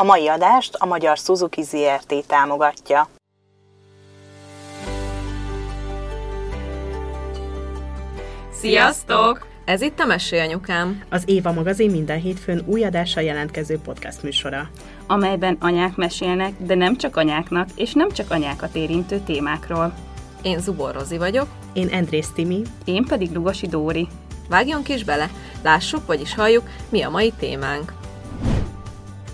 A 0.00 0.02
mai 0.02 0.28
adást 0.28 0.74
a 0.74 0.86
Magyar 0.86 1.16
Suzuki 1.16 1.62
ZRT 1.62 2.26
támogatja. 2.26 3.08
Sziasztok! 8.52 9.46
Ez 9.64 9.80
itt 9.80 9.98
a 9.98 10.04
Mesélyanyukám. 10.04 11.02
Az 11.10 11.22
Éva 11.26 11.52
magazin 11.52 11.90
minden 11.90 12.20
hétfőn 12.20 12.62
új 12.66 12.84
adással 12.84 13.22
jelentkező 13.22 13.78
podcast 13.78 14.22
műsora. 14.22 14.70
amelyben 15.06 15.56
anyák 15.60 15.96
mesélnek, 15.96 16.52
de 16.58 16.74
nem 16.74 16.96
csak 16.96 17.16
anyáknak, 17.16 17.68
és 17.74 17.92
nem 17.92 18.10
csak 18.10 18.30
anyákat 18.30 18.74
érintő 18.74 19.18
témákról. 19.18 19.94
Én 20.42 20.58
Zubor 20.58 20.94
Rozi 20.94 21.18
vagyok. 21.18 21.46
Én 21.72 21.88
Andrész 21.92 22.30
Timi. 22.34 22.62
Én 22.84 23.04
pedig 23.04 23.32
Lugosi 23.32 23.66
Dóri. 23.66 24.08
Vágjunk 24.48 24.88
is 24.88 25.04
bele, 25.04 25.30
lássuk, 25.62 26.06
vagyis 26.06 26.34
halljuk, 26.34 26.68
mi 26.88 27.02
a 27.02 27.10
mai 27.10 27.32
témánk. 27.38 27.99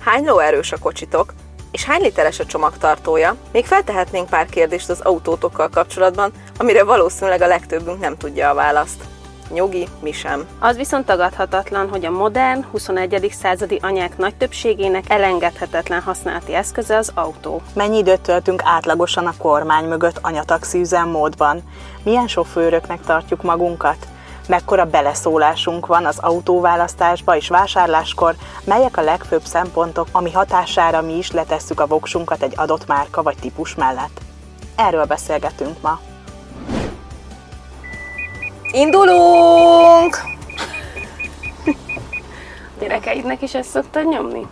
Hány 0.06 0.24
lóerős 0.24 0.72
a 0.72 0.78
kocsitok? 0.78 1.34
És 1.70 1.84
hány 1.84 2.00
literes 2.00 2.38
a 2.38 2.46
csomagtartója? 2.46 3.36
Még 3.52 3.66
feltehetnénk 3.66 4.28
pár 4.28 4.46
kérdést 4.46 4.88
az 4.90 5.00
autótokkal 5.00 5.68
kapcsolatban, 5.68 6.32
amire 6.58 6.84
valószínűleg 6.84 7.40
a 7.40 7.46
legtöbbünk 7.46 8.00
nem 8.00 8.16
tudja 8.16 8.50
a 8.50 8.54
választ. 8.54 9.04
Nyugi, 9.50 9.88
mi 10.02 10.12
sem. 10.12 10.46
Az 10.58 10.76
viszont 10.76 11.06
tagadhatatlan, 11.06 11.88
hogy 11.88 12.04
a 12.04 12.10
modern, 12.10 12.64
21. 12.70 13.30
századi 13.32 13.78
anyák 13.82 14.16
nagy 14.16 14.34
többségének 14.34 15.04
elengedhetetlen 15.10 16.00
használati 16.00 16.54
eszköze 16.54 16.96
az 16.96 17.12
autó. 17.14 17.62
Mennyi 17.74 17.98
időt 17.98 18.20
töltünk 18.20 18.62
átlagosan 18.64 19.26
a 19.26 19.36
kormány 19.38 19.84
mögött 19.84 20.18
anyataxi 20.22 20.78
üzemmódban? 20.78 21.62
Milyen 22.02 22.28
sofőröknek 22.28 23.00
tartjuk 23.00 23.42
magunkat? 23.42 24.06
Mekkora 24.46 24.84
beleszólásunk 24.84 25.86
van 25.86 26.06
az 26.06 26.18
autóválasztásba 26.18 27.36
és 27.36 27.48
vásárláskor, 27.48 28.34
melyek 28.64 28.96
a 28.96 29.00
legfőbb 29.02 29.44
szempontok, 29.44 30.08
ami 30.12 30.32
hatására 30.32 31.02
mi 31.02 31.16
is 31.16 31.30
letesszük 31.30 31.80
a 31.80 31.86
voksunkat 31.86 32.42
egy 32.42 32.52
adott 32.56 32.86
márka 32.86 33.22
vagy 33.22 33.36
típus 33.40 33.74
mellett? 33.74 34.20
Erről 34.76 35.04
beszélgetünk 35.04 35.82
ma. 35.82 36.00
Indulunk! 38.72 40.16
Gyerekeidnek 42.80 43.42
is 43.42 43.54
ezt 43.54 43.70
szoktad 43.70 44.08
nyomni? 44.08 44.46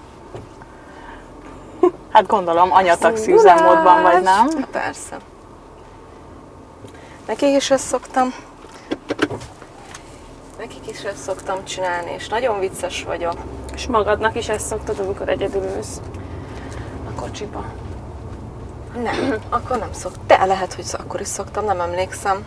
Hát 2.12 2.26
gondolom 2.26 2.72
anyataxi 2.72 3.32
üzemmódban 3.32 4.02
vagy 4.02 4.22
nem? 4.22 4.48
Persze. 4.70 5.16
Nekik 7.26 7.56
is 7.56 7.70
ezt 7.70 7.86
szoktam. 7.86 8.34
Nekik 10.64 10.90
is 10.90 11.02
ezt 11.02 11.22
szoktam 11.22 11.64
csinálni, 11.64 12.10
és 12.16 12.28
nagyon 12.28 12.58
vicces 12.58 13.02
vagyok. 13.02 13.34
És 13.74 13.86
magadnak 13.86 14.36
is 14.36 14.48
ezt 14.48 14.66
szoktad, 14.66 14.98
amikor 14.98 15.28
egyedül 15.28 15.62
ülsz 15.76 16.00
a 17.08 17.20
kocsiba. 17.20 17.64
Nem, 19.02 19.34
akkor 19.48 19.78
nem 19.78 19.92
szoktam. 19.92 20.22
De 20.26 20.44
lehet, 20.44 20.74
hogy 20.74 20.84
akkor 20.92 21.20
is 21.20 21.26
szoktam, 21.26 21.64
nem 21.64 21.80
emlékszem. 21.80 22.44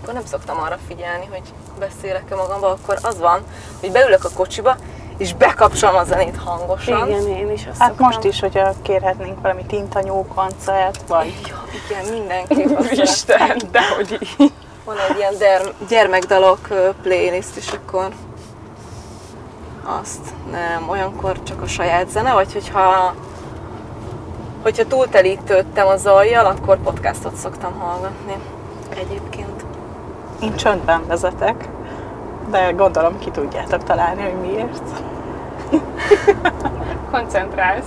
Akkor 0.00 0.14
nem 0.14 0.24
szoktam 0.24 0.58
arra 0.58 0.78
figyelni, 0.86 1.26
hogy 1.30 1.42
beszélek-e 1.78 2.34
magamba, 2.34 2.68
akkor 2.70 2.98
az 3.02 3.18
van, 3.18 3.42
hogy 3.80 3.92
beülök 3.92 4.24
a 4.24 4.30
kocsiba, 4.34 4.76
és 5.16 5.34
bekapcsolom 5.34 5.96
a 5.96 6.04
zenét 6.04 6.36
hangosan. 6.36 7.08
Igen, 7.08 7.26
én 7.28 7.50
is 7.50 7.66
azt 7.66 7.78
Hát 7.78 7.88
szoktam. 7.88 8.06
most 8.06 8.24
is, 8.24 8.40
hogyha 8.40 8.72
kérhetnénk 8.82 9.40
valami 9.40 9.64
tintanyó 9.64 10.26
koncert, 10.34 11.08
vagy 11.08 11.40
Ja, 11.48 11.64
igen, 11.88 12.12
mindenképp. 12.12 12.78
Isten, 13.08 13.60
dehogy 13.70 14.18
így. 14.38 14.52
Van 14.84 14.96
egy 15.10 15.16
ilyen 15.16 15.38
der- 15.38 15.74
gyermekdalok 15.88 16.58
playlist, 17.02 17.56
és 17.56 17.70
akkor 17.72 18.08
azt 20.00 20.20
nem, 20.50 20.88
olyankor 20.88 21.42
csak 21.42 21.62
a 21.62 21.66
saját 21.66 22.08
zene, 22.10 22.32
vagy 22.32 22.52
hogyha 22.52 23.14
hogyha 24.62 24.86
túltelítődtem 24.86 25.86
a 25.86 25.96
zajjal, 25.96 26.46
akkor 26.46 26.78
podcastot 26.78 27.34
szoktam 27.34 27.72
hallgatni. 27.78 28.34
Egyébként. 28.96 29.64
én 30.40 30.54
csöndben 30.56 31.06
vezetek, 31.06 31.68
de 32.50 32.70
gondolom 32.70 33.18
ki 33.18 33.30
tudjátok 33.30 33.82
találni, 33.84 34.22
hogy 34.22 34.40
miért. 34.50 34.82
Koncentrálsz. 37.12 37.86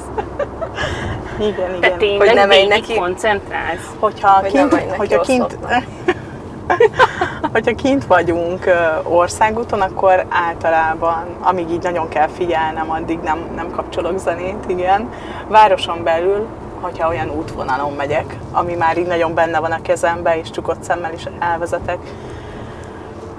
Igen, 1.39 1.71
Te 1.71 1.75
igen. 1.87 1.97
tényleg 1.97 2.27
Hogy 2.27 2.35
nem 2.35 2.67
neki- 2.67 2.95
koncentrálsz. 2.95 3.89
Hogyha 3.99 4.29
Hogy 4.29 4.53
nem 4.53 4.69
kint, 4.69 4.85
neki 4.85 4.97
hogyha 4.97 5.21
kint. 5.21 5.57
hogyha 7.53 7.75
kint 7.75 8.05
vagyunk 8.05 8.65
országúton, 9.03 9.81
akkor 9.81 10.25
általában, 10.29 11.25
amíg 11.41 11.69
így 11.69 11.83
nagyon 11.83 12.09
kell 12.09 12.27
figyelnem, 12.27 12.91
addig 12.91 13.19
nem, 13.19 13.39
nem 13.55 13.71
kapcsolok 13.71 14.17
zenét, 14.17 14.63
igen. 14.67 15.09
Városon 15.47 16.03
belül, 16.03 16.47
hogyha 16.81 17.07
olyan 17.07 17.29
útvonalon 17.29 17.93
megyek, 17.93 18.37
ami 18.51 18.73
már 18.73 18.97
így 18.97 19.07
nagyon 19.07 19.33
benne 19.33 19.59
van 19.59 19.71
a 19.71 19.81
kezembe, 19.81 20.39
és 20.39 20.49
csukott 20.49 20.83
szemmel 20.83 21.13
is 21.13 21.23
elvezetek 21.39 21.97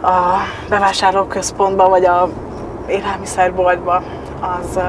a 0.03 0.37
bevásárlóközpontba, 0.69 1.88
vagy 1.88 2.05
a 2.05 2.28
élelmiszerboltba, 2.88 4.03
az 4.41 4.77
ö, 4.77 4.81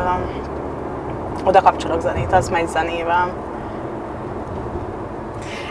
oda 1.44 1.62
kapcsolok 1.62 2.02
zenét, 2.02 2.34
az 2.34 2.50
megy 2.50 2.68
zenével. 2.68 3.49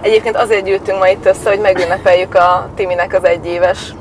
Egyébként 0.00 0.36
azért 0.36 0.64
gyűltünk 0.64 0.98
ma 0.98 1.08
itt 1.08 1.26
össze, 1.26 1.48
hogy 1.50 1.60
megünnepeljük 1.60 2.34
a 2.34 2.68
Timinek 2.74 3.14
az 3.14 3.24
egyéves 3.24 3.94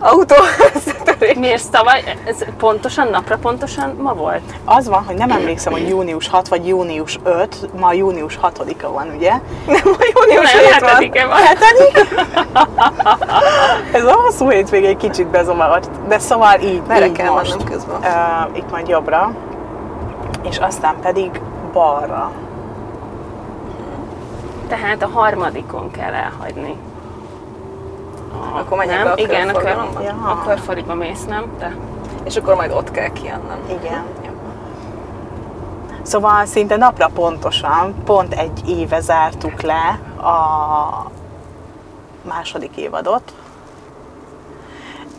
autó 0.00 0.34
összetörés. 0.74 1.36
Miért 1.36 1.70
tavaly? 1.70 2.02
Ez 2.26 2.36
pontosan, 2.58 3.08
napra 3.08 3.36
pontosan 3.36 3.94
ma 4.02 4.14
volt? 4.14 4.42
Az 4.64 4.88
van, 4.88 5.04
hogy 5.04 5.16
nem 5.16 5.30
emlékszem, 5.30 5.72
hogy 5.72 5.88
június 5.88 6.28
6 6.28 6.48
vagy 6.48 6.66
június 6.66 7.18
5, 7.24 7.68
ma 7.80 7.92
június 7.92 8.38
6-a 8.42 8.92
van, 8.92 9.12
ugye? 9.16 9.30
Nem, 9.66 9.82
a 9.84 10.12
június 10.14 10.52
Nem, 10.52 10.98
7 10.98 11.20
van. 11.20 11.28
van. 11.28 11.38
Ez 13.92 14.04
a 14.04 14.12
hosszú 14.12 14.50
hétvége 14.50 14.88
egy 14.88 14.96
kicsit 14.96 15.26
bezavart, 15.26 15.90
de 16.08 16.18
szóval 16.18 16.60
így, 16.60 16.82
Merre 16.88 17.06
így 17.06 17.12
kell 17.12 17.30
most. 17.30 17.64
közben? 17.64 17.96
Uh, 18.00 18.56
itt 18.56 18.70
majd 18.70 18.88
jobbra, 18.88 19.32
és 20.42 20.58
aztán 20.58 20.94
pedig 21.02 21.40
balra. 21.72 22.30
Tehát 24.70 25.02
a 25.02 25.08
harmadikon 25.08 25.90
kell 25.90 26.12
elhagyni. 26.12 26.76
Akkor 28.52 28.76
menjek 28.78 29.04
nem? 29.04 29.12
a 29.12 29.14
Igen, 29.16 29.48
a, 29.48 29.52
kör? 29.52 29.76
Ja. 30.02 30.12
a 30.12 30.42
körfaliba 30.46 30.94
mész, 30.94 31.24
nem? 31.24 31.44
Te? 31.58 31.76
És 32.24 32.36
akkor 32.36 32.54
majd 32.54 32.72
ott 32.72 32.90
kell 32.90 33.08
kijönnöm. 33.08 33.58
Igen. 33.68 34.02
Szóval 36.02 36.46
szinte 36.46 36.76
napra 36.76 37.08
pontosan, 37.14 37.94
pont 38.04 38.34
egy 38.34 38.68
éve 38.68 39.00
zártuk 39.00 39.62
le 39.62 39.98
a 40.26 41.10
második 42.22 42.76
évadot, 42.76 43.32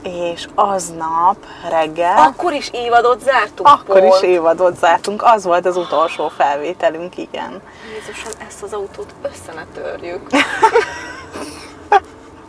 és 0.04 0.48
aznap 0.56 1.38
reggel... 1.70 2.18
Akkor 2.18 2.54
is 2.54 2.70
évadot 2.74 3.22
zártuk 3.22 3.68
Akkor 3.68 4.00
pont. 4.00 4.14
is 4.14 4.30
évadot 4.30 4.78
zártunk, 4.78 5.24
az 5.24 5.44
volt 5.44 5.66
az 5.66 5.78
utolsó 5.78 6.28
felvételünk, 6.28 7.18
igen. 7.18 7.62
Jézusom, 7.94 8.32
ezt 8.48 8.64
az 8.64 8.74
autót 8.74 9.14
össze 9.22 9.54
ne 9.54 9.82
törjük. 9.82 10.22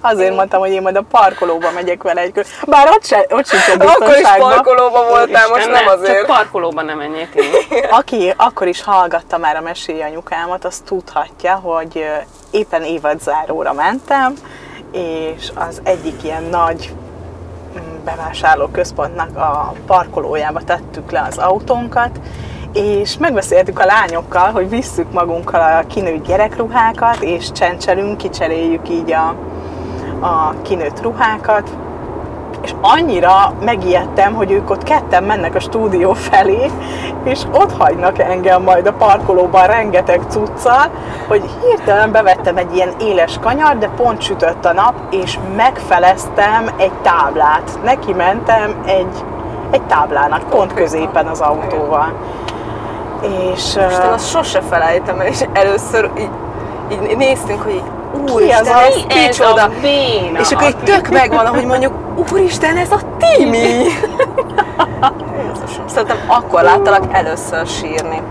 Azért 0.05 0.35
mondtam, 0.35 0.61
hogy 0.61 0.71
én 0.71 0.83
majd 0.83 0.97
a 0.97 1.05
parkolóba 1.11 1.71
megyek 1.71 2.03
vele 2.03 2.21
egy 2.21 2.33
kör. 2.33 2.47
Bár 2.67 2.89
ott, 2.89 3.05
se, 3.05 3.27
ott 3.31 3.47
sincs 3.47 3.69
a 3.69 3.85
Akkor 3.85 4.17
is 4.17 4.29
parkolóba 4.39 5.09
voltál, 5.09 5.49
most 5.49 5.71
nem 5.71 5.85
ne, 5.85 5.91
azért. 5.91 6.17
Csak 6.17 6.27
parkolóban 6.27 6.85
nem 6.85 6.97
menjél 6.97 7.29
ki. 7.35 7.41
Aki 7.91 8.35
akkor 8.37 8.67
is 8.67 8.83
hallgatta 8.83 9.39
már 9.39 9.57
a 9.57 9.61
Mesélj 9.61 10.03
anyukámat, 10.03 10.65
az 10.65 10.83
tudhatja, 10.85 11.55
hogy 11.55 12.05
éppen 12.51 12.83
évadzáróra 12.83 13.73
mentem, 13.73 14.35
és 14.93 15.51
az 15.55 15.81
egyik 15.85 16.25
ilyen 16.25 16.43
nagy 16.43 16.93
mm, 18.03 18.05
bevásárlóközpontnak 18.05 19.37
a 19.37 19.73
parkolójába 19.87 20.61
tettük 20.61 21.11
le 21.11 21.27
az 21.29 21.39
autónkat, 21.39 22.21
és 22.73 23.19
megbeszéltük 23.19 23.79
a 23.79 23.85
lányokkal, 23.85 24.51
hogy 24.51 24.69
visszük 24.69 25.13
magunkkal 25.13 25.79
a 25.79 25.87
kinőtt 25.87 26.27
gyerekruhákat, 26.27 27.23
és 27.23 27.53
csencselünk, 27.53 28.17
kicseréljük 28.17 28.89
így 28.89 29.13
a, 29.13 29.29
a 30.21 30.55
kinőtt 30.63 31.03
ruhákat, 31.03 31.71
és 32.63 32.75
annyira 32.81 33.53
megijedtem, 33.65 34.35
hogy 34.35 34.51
ők 34.51 34.71
ott 34.71 34.83
ketten 34.83 35.25
mennek 35.25 35.55
a 35.55 35.61
stúdió 35.61 36.13
felé, 36.13 36.71
és 37.25 37.43
ott 37.53 37.73
hagynak 37.79 38.19
engem 38.19 38.63
majd 38.63 38.87
a 38.87 38.93
parkolóban 38.93 39.67
rengeteg 39.67 40.21
cuccal, 40.29 40.91
hogy 41.29 41.43
hirtelen 41.63 42.13
bevettem 42.13 42.57
egy 42.57 42.75
ilyen 42.75 42.93
éles 43.01 43.39
kanyar, 43.41 43.79
de 43.79 43.89
pont 43.89 44.21
sütött 44.21 44.65
a 44.65 44.73
nap, 44.73 44.95
és 45.11 45.39
megfeleztem 45.57 46.69
egy 46.77 46.93
táblát. 46.93 47.79
Neki 47.85 48.13
mentem 48.13 48.83
egy, 48.87 49.25
egy 49.71 49.83
táblának, 49.83 50.43
pont 50.43 50.75
középen 50.75 51.27
az 51.27 51.41
autóval. 51.41 52.13
És 53.53 53.59
Isten, 53.59 54.13
azt 54.13 54.29
sose 54.29 54.61
felejtem 54.61 55.21
el, 55.21 55.27
és 55.27 55.45
először 55.53 56.11
így, 56.19 56.31
így 56.93 57.17
néztünk, 57.17 57.63
hogy 57.63 57.75
így, 57.75 57.91
úristen, 58.31 58.61
az 58.61 58.67
ez 58.69 58.95
Ez 59.09 59.27
kicsoda. 59.37 59.63
a 59.63 59.71
béna. 59.81 60.41
És 60.41 60.51
akkor 60.53 60.67
így 60.67 60.77
tök 60.77 61.09
megvan, 61.09 61.47
hogy 61.47 61.65
mondjuk, 61.67 61.93
úristen, 62.33 62.77
ez 62.77 62.91
a 62.93 62.99
Timi! 63.19 63.85
Szerintem 65.87 66.17
akkor 66.27 66.63
láttalak 66.63 67.05
először 67.13 67.67
sírni. 67.67 68.23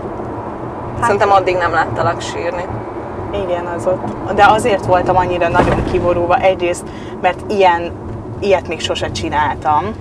Szerintem 1.02 1.30
addig 1.32 1.56
nem 1.56 1.72
láttalak 1.72 2.20
sírni. 2.20 2.64
Igen, 3.44 3.66
az 3.66 3.86
ott. 3.86 4.32
De 4.34 4.46
azért 4.46 4.86
voltam 4.86 5.16
annyira 5.16 5.48
nagyon 5.48 5.84
kiborulva. 5.90 6.36
Egyrészt, 6.36 6.84
mert 7.20 7.38
ilyen, 7.52 7.92
ilyet 8.40 8.68
még 8.68 8.80
sose 8.80 9.10
csináltam. 9.10 9.94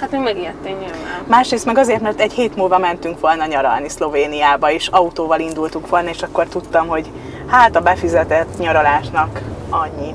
Hát 0.00 0.10
mi 0.10 0.18
megijedtél 0.18 0.72
nyilván. 0.72 1.24
Másrészt 1.26 1.66
meg 1.66 1.78
azért, 1.78 2.00
mert 2.00 2.20
egy 2.20 2.32
hét 2.32 2.56
múlva 2.56 2.78
mentünk 2.78 3.20
volna 3.20 3.46
nyaralni 3.46 3.88
Szlovéniába, 3.88 4.70
és 4.70 4.88
autóval 4.88 5.40
indultuk 5.40 5.88
volna, 5.88 6.08
és 6.08 6.22
akkor 6.22 6.46
tudtam, 6.46 6.86
hogy 6.86 7.10
hát 7.50 7.76
a 7.76 7.80
befizetett 7.80 8.58
nyaralásnak 8.58 9.40
annyi. 9.70 10.14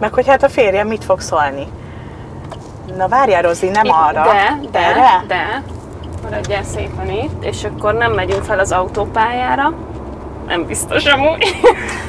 Meg 0.00 0.12
hogy 0.14 0.26
hát 0.28 0.42
a 0.42 0.48
férjem 0.48 0.86
mit 0.86 1.04
fog 1.04 1.20
szólni. 1.20 1.66
Na 2.96 3.08
várjál, 3.08 3.42
Rozi, 3.42 3.68
nem 3.68 3.90
arra. 3.90 4.22
De, 4.22 4.68
de, 4.70 4.78
Erre? 4.78 5.24
de, 5.26 5.62
maradjál 6.22 6.62
szépen 6.62 7.08
itt, 7.10 7.44
és 7.44 7.64
akkor 7.64 7.94
nem 7.94 8.12
megyünk 8.12 8.42
fel 8.42 8.58
az 8.58 8.72
autópályára. 8.72 9.72
Nem 10.46 10.66
biztos 10.66 11.04
amúgy. 11.04 11.44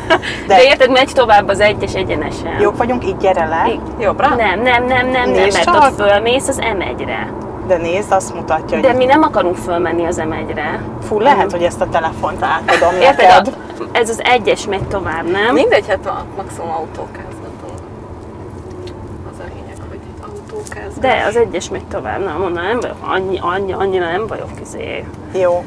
De, 0.08 0.56
De- 0.56 0.64
érted, 0.64 0.92
megy 0.92 1.12
tovább 1.14 1.48
az 1.48 1.60
egyes 1.60 1.94
egyenesen. 1.94 2.60
Jók 2.60 2.78
vagyunk, 2.78 3.06
így 3.06 3.18
gyere 3.18 3.46
le. 3.46 3.66
Jobbra? 4.00 4.28
Nem, 4.28 4.62
nem, 4.62 4.86
nem, 4.86 5.08
nem, 5.08 5.30
nem, 5.30 5.48
mert 5.52 5.64
csak. 5.64 5.76
ott 5.76 5.96
fölmész 5.96 6.48
az 6.48 6.60
M1-re. 6.62 7.34
De 7.68 7.78
nézd, 7.78 8.12
azt 8.12 8.34
mutatja, 8.34 8.78
hogy 8.78 8.86
De 8.86 8.94
mi 8.94 9.06
nem 9.06 9.22
akarunk 9.22 9.56
fölmenni 9.56 10.06
az 10.06 10.22
M1-re. 10.26 10.80
fú, 11.08 11.20
lehet, 11.20 11.52
hogy 11.52 11.64
ezt 11.64 11.82
a 11.82 11.90
telefont 11.90 12.44
átadom 12.44 12.94
Érted? 13.02 13.18
neked. 13.28 13.54
Ez 13.92 14.10
az 14.10 14.22
egyes 14.24 14.68
megy 14.68 14.88
tovább, 14.88 15.30
nem? 15.30 15.54
Mindegy, 15.54 15.88
hát 15.88 16.06
a 16.06 16.26
maximum 16.36 16.72
autókázgatunk. 16.72 17.80
Az 19.32 19.40
a 19.40 19.44
lényeg, 19.54 19.78
hogy 19.90 20.00
autókázgatunk. 20.22 21.00
De 21.00 21.24
az 21.28 21.36
egyes 21.36 21.70
megy 21.70 21.86
tovább, 21.86 22.24
na 22.24 22.38
mondom, 22.38 22.64
nem 22.64 22.80
vagyok, 22.80 22.98
annyi, 23.00 23.40
annyi, 23.42 23.74
annyira 23.74 24.06
nem 24.12 24.28
vagyok 24.28 24.50
izé, 24.62 25.06
Jó. 25.34 25.64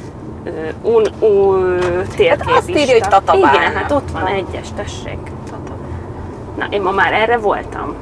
un, 0.82 1.06
un, 1.20 1.78
térképista. 2.16 2.56
azt 2.56 2.70
írja, 2.70 2.92
hogy 2.92 3.08
Tatabánya. 3.08 3.60
Igen, 3.60 3.72
hát 3.72 3.90
ott 3.90 4.10
van 4.10 4.26
egyes, 4.26 4.68
tessék. 4.76 5.18
Na, 6.56 6.66
én 6.70 6.82
ma 6.82 6.90
már 6.90 7.12
erre 7.12 7.36
voltam. 7.36 7.94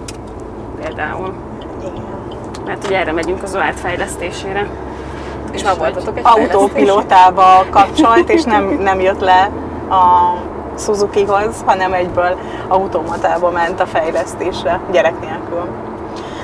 Például. 0.83 1.33
Igen. 1.81 2.05
Mert 2.67 2.87
ugye 2.87 2.99
erre 2.99 3.13
megyünk 3.13 3.43
az 3.43 3.55
OART 3.55 3.81
fejlesztésére. 3.81 4.67
És 5.53 5.63
már 5.63 5.77
voltatok 5.79 6.19
egy? 6.19 6.25
Autópilótába 6.25 7.65
kapcsolt, 7.71 8.31
és 8.31 8.43
nem, 8.43 8.65
nem 8.65 9.01
jött 9.01 9.21
le 9.21 9.51
a 9.91 10.35
Suzukihoz, 10.79 11.63
hanem 11.67 11.93
egyből 11.93 12.39
automatába 12.69 13.51
ment 13.51 13.81
a 13.81 13.87
fejlesztésre, 13.87 14.81
gyerek 14.93 15.21
nélkül. 15.21 15.69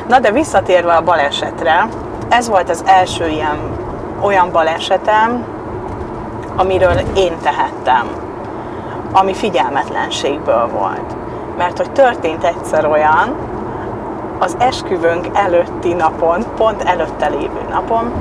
Na 0.09 0.19
de 0.19 0.31
visszatérve 0.31 0.93
a 0.93 1.03
balesetre, 1.03 1.89
ez 2.29 2.49
volt 2.49 2.71
az 2.71 2.83
első 2.87 3.29
ilyen 3.29 3.59
olyan 4.21 4.53
balesetem, 4.53 5.45
amiről 6.57 6.97
én 7.17 7.33
tehettem, 7.43 8.09
ami 9.13 9.35
figyelmetlenségből 9.35 10.69
volt. 10.79 11.17
Mert 11.57 11.77
hogy 11.77 11.93
történt 11.93 12.45
egyszer 12.45 12.87
olyan, 12.87 13.37
az 14.39 14.57
esküvőnk 14.59 15.27
előtti 15.33 15.93
napon, 15.93 16.45
pont 16.57 16.83
előtte 16.83 17.29
lévő 17.29 17.61
napon, 17.71 18.13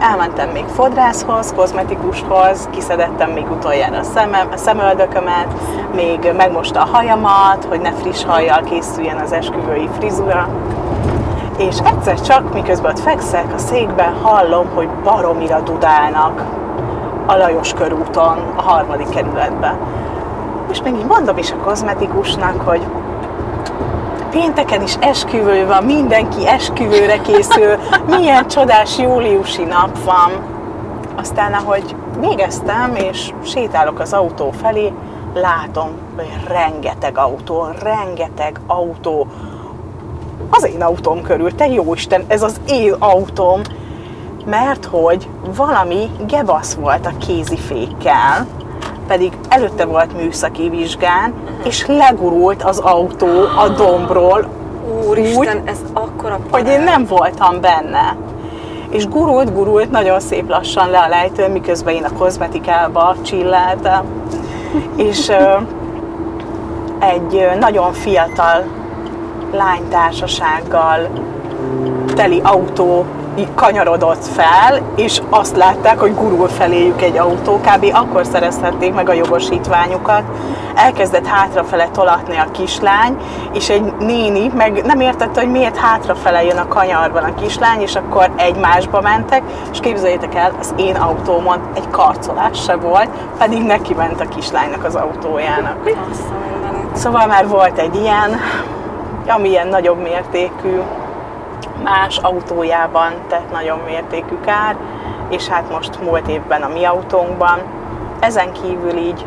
elmentem 0.00 0.48
még 0.48 0.64
fodrászhoz, 0.64 1.52
kozmetikushoz, 1.56 2.68
kiszedettem 2.70 3.30
még 3.30 3.50
utoljára 3.50 3.98
a, 3.98 4.02
szemem, 4.02 4.48
a 4.52 4.56
szemöldökömet, 4.56 5.46
még 5.94 6.32
megmosta 6.36 6.80
a 6.80 6.88
hajamat, 6.92 7.64
hogy 7.68 7.80
ne 7.80 7.92
friss 7.92 8.24
hajjal 8.24 8.62
készüljen 8.62 9.16
az 9.18 9.32
esküvői 9.32 9.88
frizura. 9.98 10.48
És 11.58 11.76
egyszer 11.84 12.20
csak, 12.20 12.52
miközben 12.52 12.90
ott 12.90 13.00
fekszek 13.00 13.54
a 13.54 13.58
székben, 13.58 14.14
hallom, 14.22 14.66
hogy 14.74 14.88
baromira 14.88 15.60
dudálnak 15.60 16.42
a 17.26 17.36
Lajos 17.36 17.72
körúton, 17.72 18.38
a 18.56 18.62
harmadik 18.62 19.08
kerületben. 19.08 19.76
És 20.70 20.82
még 20.82 20.94
így 20.94 21.06
mondom 21.06 21.38
is 21.38 21.52
a 21.52 21.56
kozmetikusnak, 21.56 22.60
hogy 22.60 22.86
pénteken 24.40 24.82
is 24.82 24.94
esküvő 25.00 25.66
van, 25.66 25.84
mindenki 25.84 26.46
esküvőre 26.48 27.20
készül, 27.20 27.76
milyen 28.06 28.48
csodás 28.48 28.98
júliusi 28.98 29.62
nap 29.62 30.04
van. 30.04 30.30
Aztán, 31.16 31.52
ahogy 31.52 31.96
végeztem, 32.20 32.94
és 32.94 33.32
sétálok 33.44 33.98
az 33.98 34.12
autó 34.12 34.50
felé, 34.50 34.92
látom, 35.34 35.90
hogy 36.16 36.26
rengeteg 36.48 37.18
autó, 37.18 37.66
rengeteg 37.82 38.60
autó, 38.66 39.26
az 40.50 40.64
én 40.64 40.82
autóm 40.82 41.22
körül, 41.22 41.54
te 41.54 41.66
jó 41.68 41.94
Isten, 41.94 42.24
ez 42.28 42.42
az 42.42 42.60
én 42.68 42.92
autóm, 42.98 43.60
mert 44.44 44.84
hogy 44.84 45.28
valami 45.56 46.10
gebasz 46.26 46.74
volt 46.74 47.06
a 47.06 47.16
kézifékkel, 47.26 48.46
pedig 49.06 49.32
előtte 49.48 49.84
volt 49.84 50.16
műszaki 50.16 50.68
vizsgán, 50.68 51.34
és 51.64 51.86
legurult 51.86 52.62
az 52.62 52.78
autó 52.78 53.42
a 53.56 53.68
dombról, 53.68 54.48
Úristen, 55.08 55.62
ez 55.64 55.78
akkora 55.92 56.38
hogy 56.50 56.68
én 56.68 56.80
nem 56.80 57.04
voltam 57.04 57.60
benne. 57.60 58.16
És 58.90 59.08
gurult, 59.08 59.54
gurult 59.54 59.90
nagyon 59.90 60.20
szép 60.20 60.48
lassan 60.48 60.90
le 60.90 60.98
a 60.98 61.08
lejtőn, 61.08 61.50
miközben 61.50 61.94
én 61.94 62.04
a 62.04 62.12
kozmetikába 62.18 63.16
csilleltem. 63.22 64.04
És 64.96 65.32
egy 66.98 67.48
nagyon 67.60 67.92
fiatal 67.92 68.64
lánytársasággal 69.52 71.08
teli 72.14 72.40
autó 72.44 73.04
kanyarodott 73.54 74.24
fel, 74.26 74.80
és 74.96 75.20
azt 75.30 75.56
látták, 75.56 75.98
hogy 75.98 76.14
gurul 76.14 76.48
feléjük 76.48 77.02
egy 77.02 77.16
autó, 77.16 77.60
kb. 77.60 77.90
akkor 77.92 78.26
szerezhették 78.26 78.94
meg 78.94 79.08
a 79.08 79.12
jogosítványukat. 79.12 80.22
Elkezdett 80.74 81.26
hátrafele 81.26 81.88
tolatni 81.92 82.36
a 82.36 82.50
kislány, 82.50 83.16
és 83.52 83.68
egy 83.68 83.92
néni 83.98 84.50
meg 84.54 84.84
nem 84.84 85.00
értette, 85.00 85.40
hogy 85.40 85.50
miért 85.50 85.76
hátrafele 85.76 86.44
jön 86.44 86.56
a 86.56 86.68
kanyarban 86.68 87.24
a 87.24 87.34
kislány, 87.34 87.80
és 87.80 87.94
akkor 87.94 88.30
egymásba 88.36 89.00
mentek, 89.00 89.42
és 89.72 89.80
képzeljétek 89.80 90.34
el, 90.34 90.52
az 90.60 90.74
én 90.76 90.94
autómon 90.96 91.60
egy 91.74 91.90
karcolás 91.90 92.62
se 92.62 92.76
volt, 92.76 93.08
pedig 93.38 93.62
neki 93.62 93.94
ment 93.94 94.20
a 94.20 94.28
kislánynak 94.28 94.84
az 94.84 94.94
autójának. 94.94 95.90
Szóval 96.92 97.26
már 97.26 97.48
volt 97.48 97.78
egy 97.78 97.94
ilyen, 97.94 98.40
ami 99.28 99.48
ilyen 99.48 99.68
nagyobb 99.68 100.02
mértékű, 100.02 100.80
más 101.82 102.18
autójában 102.18 103.12
tett 103.28 103.50
nagyon 103.52 103.78
mértékű 103.86 104.38
kár, 104.44 104.76
és 105.28 105.48
hát 105.48 105.70
most 105.70 106.00
múlt 106.02 106.28
évben 106.28 106.62
a 106.62 106.68
mi 106.68 106.84
autónkban. 106.84 107.58
Ezen 108.20 108.52
kívül 108.52 108.96
így 108.96 109.26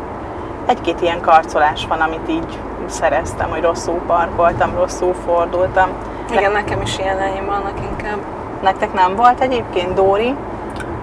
egy-két 0.66 1.00
ilyen 1.00 1.20
karcolás 1.20 1.86
van, 1.86 2.00
amit 2.00 2.28
így 2.28 2.58
szereztem, 2.86 3.50
hogy 3.50 3.62
rosszul 3.62 4.00
parkoltam, 4.06 4.74
rosszul 4.74 5.14
fordultam. 5.26 5.88
Igen, 6.30 6.52
nekem 6.52 6.80
is 6.82 6.98
ilyen 6.98 7.18
enyém 7.18 7.46
vannak 7.46 7.80
inkább. 7.90 8.18
Nektek 8.62 8.92
nem 8.92 9.16
volt 9.16 9.40
egyébként, 9.40 9.94
Dóri? 9.94 10.34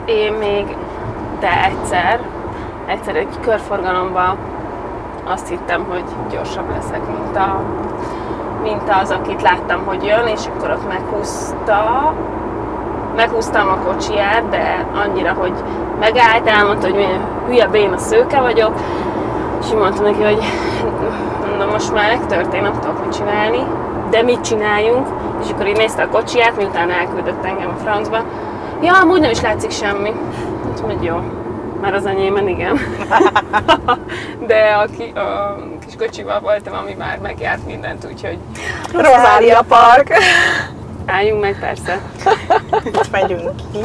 Én 0.05 0.33
még, 0.33 0.77
de 1.39 1.63
egyszer, 1.63 2.19
egyszer 2.85 3.15
egy 3.15 3.39
körforgalomban 3.41 4.37
azt 5.23 5.47
hittem, 5.47 5.85
hogy 5.89 6.03
gyorsabb 6.31 6.69
leszek, 6.69 7.01
mint, 7.07 7.35
a, 7.35 7.61
mint 8.61 8.89
az, 9.01 9.11
akit 9.11 9.41
láttam, 9.41 9.85
hogy 9.85 10.03
jön, 10.03 10.27
és 10.27 10.41
akkor 10.45 10.69
ott 10.69 10.87
meghúzta, 10.87 12.13
meghúztam 13.15 13.67
a 13.67 13.77
kocsiját, 13.85 14.49
de 14.49 14.87
annyira, 15.05 15.33
hogy 15.33 15.53
megállt, 15.99 16.47
elmondta, 16.47 16.87
hogy 16.87 16.95
milyen 16.95 17.21
hülye 17.47 17.67
béna 17.67 17.97
szőke 17.97 18.41
vagyok, 18.41 18.73
és 19.61 19.67
így 19.67 19.77
mondtam 19.77 20.03
neki, 20.03 20.23
hogy 20.23 20.43
na 21.57 21.65
most 21.65 21.93
már 21.93 22.17
megtörtént, 22.17 22.63
nem 22.63 22.79
tudok 22.79 23.05
mit 23.05 23.15
csinálni, 23.15 23.63
de 24.09 24.21
mit 24.21 24.41
csináljunk? 24.41 25.07
És 25.43 25.51
akkor 25.51 25.67
így 25.67 25.77
nézte 25.77 26.03
a 26.03 26.09
kocsiját, 26.09 26.57
miután 26.57 26.91
elküldött 26.91 27.45
engem 27.45 27.69
a 27.69 27.81
francba. 27.83 28.23
Ja, 28.81 28.93
amúgy 29.01 29.19
nem 29.19 29.31
is 29.31 29.41
látszik 29.41 29.71
semmi. 29.71 30.13
Mondtam, 30.63 30.85
hogy 30.85 31.03
jó. 31.03 31.15
Már 31.81 31.93
az 31.93 32.05
enyémen 32.05 32.47
igen. 32.47 32.79
De 34.47 34.77
a, 34.81 34.85
ki, 34.97 35.13
a 35.15 35.57
kis 35.87 35.95
kocsival 35.95 36.39
voltam, 36.39 36.73
ami 36.73 36.93
már 36.93 37.19
megjárt 37.19 37.65
mindent, 37.65 38.05
úgyhogy 38.05 38.37
Rozália 38.93 39.61
Park. 39.67 40.13
álljunk 41.05 41.41
meg 41.41 41.59
persze. 41.59 41.99
Itt 42.83 43.11
megyünk 43.11 43.51
ki. 43.71 43.79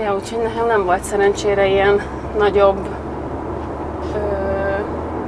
Ja, 0.00 0.14
úgyhogy 0.14 0.42
nekem 0.42 0.66
nem 0.66 0.84
volt 0.84 1.02
szerencsére 1.02 1.66
ilyen 1.66 2.00
nagyobb, 2.38 2.88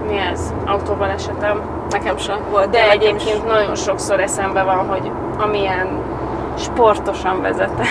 mi 0.08 0.16
ez, 0.16 0.52
autóbalesetem. 0.66 1.60
Nekem 1.90 2.16
sem 2.16 2.38
volt. 2.50 2.70
De 2.70 2.90
egyébként 2.90 3.46
nagyon 3.46 3.74
sokszor 3.74 4.20
eszembe 4.20 4.62
van, 4.62 4.86
hogy 4.86 5.10
amilyen 5.38 5.88
sportosan 6.58 7.40
vezetek, 7.40 7.86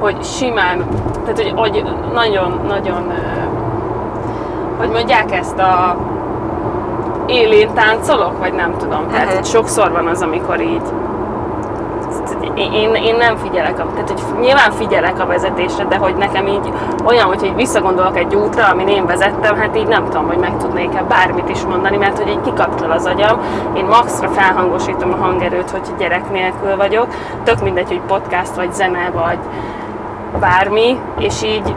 hogy 0.00 0.24
simán, 0.24 0.84
tehát 1.24 1.42
hogy, 1.42 1.52
hogy 1.56 1.84
nagyon-nagyon, 2.12 3.12
hogy 4.78 4.88
mondják 4.88 5.32
ezt 5.32 5.58
a 5.58 5.96
élén 7.26 7.74
táncolok, 7.74 8.38
vagy 8.38 8.52
nem 8.52 8.76
tudom. 8.78 9.08
Tehát 9.10 9.34
hogy 9.34 9.44
sokszor 9.44 9.92
van 9.92 10.06
az, 10.06 10.22
amikor 10.22 10.60
így 10.60 10.82
én, 12.54 12.94
én 12.94 13.16
nem 13.16 13.36
figyelek, 13.36 13.78
a, 13.78 13.86
tehát 13.92 14.10
hogy 14.10 14.40
nyilván 14.40 14.70
figyelek 14.70 15.20
a 15.20 15.26
vezetésre, 15.26 15.84
de 15.84 15.96
hogy 15.96 16.14
nekem 16.16 16.46
így 16.46 16.72
olyan, 17.04 17.26
hogy 17.26 17.44
így 17.44 17.54
visszagondolok 17.54 18.16
egy 18.16 18.34
útra, 18.34 18.66
amin 18.66 18.88
én 18.88 19.06
vezettem, 19.06 19.56
hát 19.56 19.76
így 19.76 19.86
nem 19.86 20.04
tudom, 20.04 20.26
hogy 20.26 20.38
meg 20.38 20.56
tudnék-e 20.56 21.02
bármit 21.02 21.48
is 21.48 21.62
mondani, 21.62 21.96
mert 21.96 22.18
hogy 22.18 22.28
egy 22.28 22.40
kikapcsol 22.40 22.90
az 22.90 23.06
agyam. 23.06 23.40
Én 23.76 23.84
maxra 23.84 24.28
felhangosítom 24.28 25.12
a 25.12 25.24
hangerőt, 25.24 25.70
hogy 25.70 25.82
gyerek 25.98 26.30
nélkül 26.30 26.76
vagyok. 26.76 27.06
Tök 27.44 27.62
mindegy, 27.62 27.88
hogy 27.88 28.00
podcast, 28.00 28.54
vagy 28.54 28.72
zene, 28.72 29.10
vagy 29.14 29.38
bármi, 30.40 30.98
és 31.18 31.42
így 31.42 31.74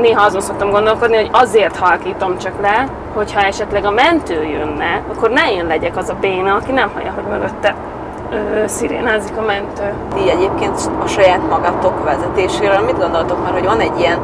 néha 0.00 0.24
azon 0.24 0.40
szoktam 0.40 0.70
gondolkodni, 0.70 1.16
hogy 1.16 1.30
azért 1.32 1.76
halkítom 1.76 2.38
csak 2.38 2.52
le, 2.60 2.88
hogyha 3.14 3.40
esetleg 3.40 3.84
a 3.84 3.90
mentő 3.90 4.44
jönne, 4.44 5.02
akkor 5.14 5.30
ne 5.30 5.52
én 5.52 5.66
legyek 5.66 5.96
az 5.96 6.08
a 6.08 6.16
béna, 6.20 6.54
aki 6.54 6.72
nem 6.72 6.90
hallja, 6.94 7.12
hogy 7.14 7.24
mögötte 7.30 7.74
ö, 8.30 8.66
szirénázik 8.66 9.36
a 9.36 9.42
mentő. 9.42 9.92
Ti 10.14 10.30
egyébként 10.30 10.90
a 11.04 11.06
saját 11.06 11.48
magatok 11.48 12.04
vezetéséről 12.04 12.80
mit 12.80 12.98
gondoltok 12.98 13.42
már, 13.42 13.52
hogy 13.52 13.64
van 13.64 13.80
egy 13.80 13.98
ilyen 13.98 14.18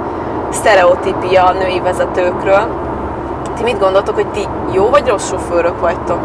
sztereotípia 0.51 1.45
a 1.45 1.53
női 1.53 1.81
vezetőkről? 1.81 2.69
Ti 3.57 3.63
mit 3.63 3.79
gondoltok, 3.79 4.15
hogy 4.15 4.27
ti 4.27 4.49
jó 4.73 4.89
vagy 4.89 5.09
rossz 5.09 5.29
sofőrök 5.29 5.81
vagytok? 5.81 6.21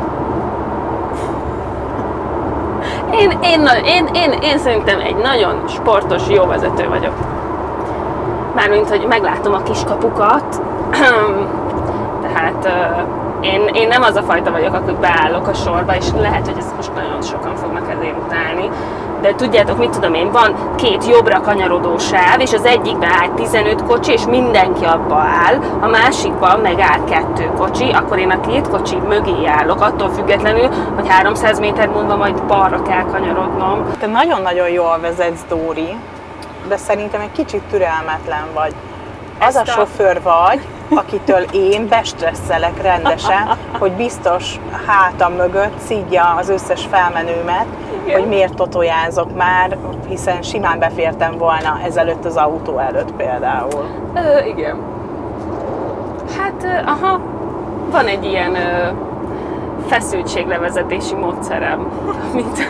Én, 3.19 3.31
én, 3.41 3.69
én, 3.86 4.07
én, 4.13 4.31
én, 4.31 4.57
szerintem 4.57 5.00
egy 5.00 5.15
nagyon 5.15 5.63
sportos, 5.67 6.21
jó 6.29 6.45
vezető 6.45 6.88
vagyok. 6.89 7.13
Mármint, 8.55 8.89
hogy 8.89 9.05
meglátom 9.07 9.53
a 9.53 9.62
kiskapukat, 9.63 10.62
tehát 12.33 12.67
én, 13.53 13.67
én 13.73 13.87
nem 13.87 14.01
az 14.01 14.15
a 14.15 14.21
fajta 14.21 14.51
vagyok, 14.51 14.73
aki 14.73 14.91
beállok 15.01 15.47
a 15.47 15.53
sorba, 15.53 15.95
és 15.95 16.05
lehet, 16.19 16.47
hogy 16.47 16.57
ezt 16.57 16.75
most 16.75 16.93
nagyon 16.95 17.21
sokan 17.21 17.55
fognak 17.55 17.91
ezért 17.97 18.17
utálni, 18.25 18.69
de 19.21 19.35
tudjátok, 19.35 19.77
mit 19.77 19.89
tudom 19.89 20.13
én, 20.13 20.31
van 20.31 20.55
két 20.75 21.05
jobbra 21.07 21.41
kanyarodó 21.41 21.97
sáv, 21.97 22.39
és 22.39 22.53
az 22.53 22.65
egyikben 22.65 23.09
áll 23.09 23.27
15 23.35 23.83
kocsi, 23.83 24.11
és 24.11 24.25
mindenki 24.25 24.85
abba 24.85 25.15
áll, 25.15 25.55
a 25.79 25.87
másikban 25.87 26.59
meg 26.59 26.79
áll 26.79 27.03
kettő 27.09 27.51
kocsi, 27.57 27.89
akkor 27.91 28.17
én 28.17 28.29
a 28.31 28.39
két 28.39 28.67
kocsi 28.69 28.95
mögé 29.07 29.45
állok, 29.45 29.81
attól 29.81 30.09
függetlenül, 30.09 30.69
hogy 30.95 31.07
300 31.07 31.59
méter 31.59 31.87
múlva 31.87 32.15
majd 32.15 32.43
balra 32.43 32.81
kell 32.81 33.03
kanyarodnom. 33.11 33.85
Te 33.99 34.07
nagyon-nagyon 34.07 34.69
jól 34.69 34.97
vezetsz, 35.01 35.41
Dóri, 35.49 35.95
de 36.67 36.77
szerintem 36.77 37.21
egy 37.21 37.31
kicsit 37.31 37.61
türelmetlen 37.69 38.45
vagy. 38.53 38.73
Az 39.39 39.55
Ezt 39.55 39.57
a 39.69 39.71
a- 39.71 39.75
sofőr 39.75 40.21
vagy, 40.23 40.59
akitől 40.89 41.41
én 41.53 41.88
bestresszelek 41.88 42.82
rendesen, 42.82 43.48
hogy 43.79 43.91
biztos 43.91 44.60
hátam 44.88 45.34
mögött 45.34 45.79
szídja 45.86 46.36
az 46.39 46.50
összes 46.50 46.86
felmenőmet, 46.91 47.65
Igen. 48.06 48.20
hogy 48.20 48.29
miért 48.29 48.53
totojázok 48.53 49.36
már, 49.36 49.77
hiszen 50.08 50.41
simán 50.41 50.79
befértem 50.79 51.38
volna 51.38 51.79
ezelőtt 51.84 52.25
az 52.25 52.36
autó 52.36 52.77
előtt 52.77 53.12
például. 53.12 53.86
Ö, 54.15 54.46
igen. 54.46 54.77
Hát, 56.38 56.84
aha, 56.86 57.20
van 57.91 58.06
egy 58.06 58.25
ilyen 58.25 58.56
ö, 58.56 58.88
feszültséglevezetési 59.88 61.15
módszerem, 61.15 61.88
amit 62.32 62.67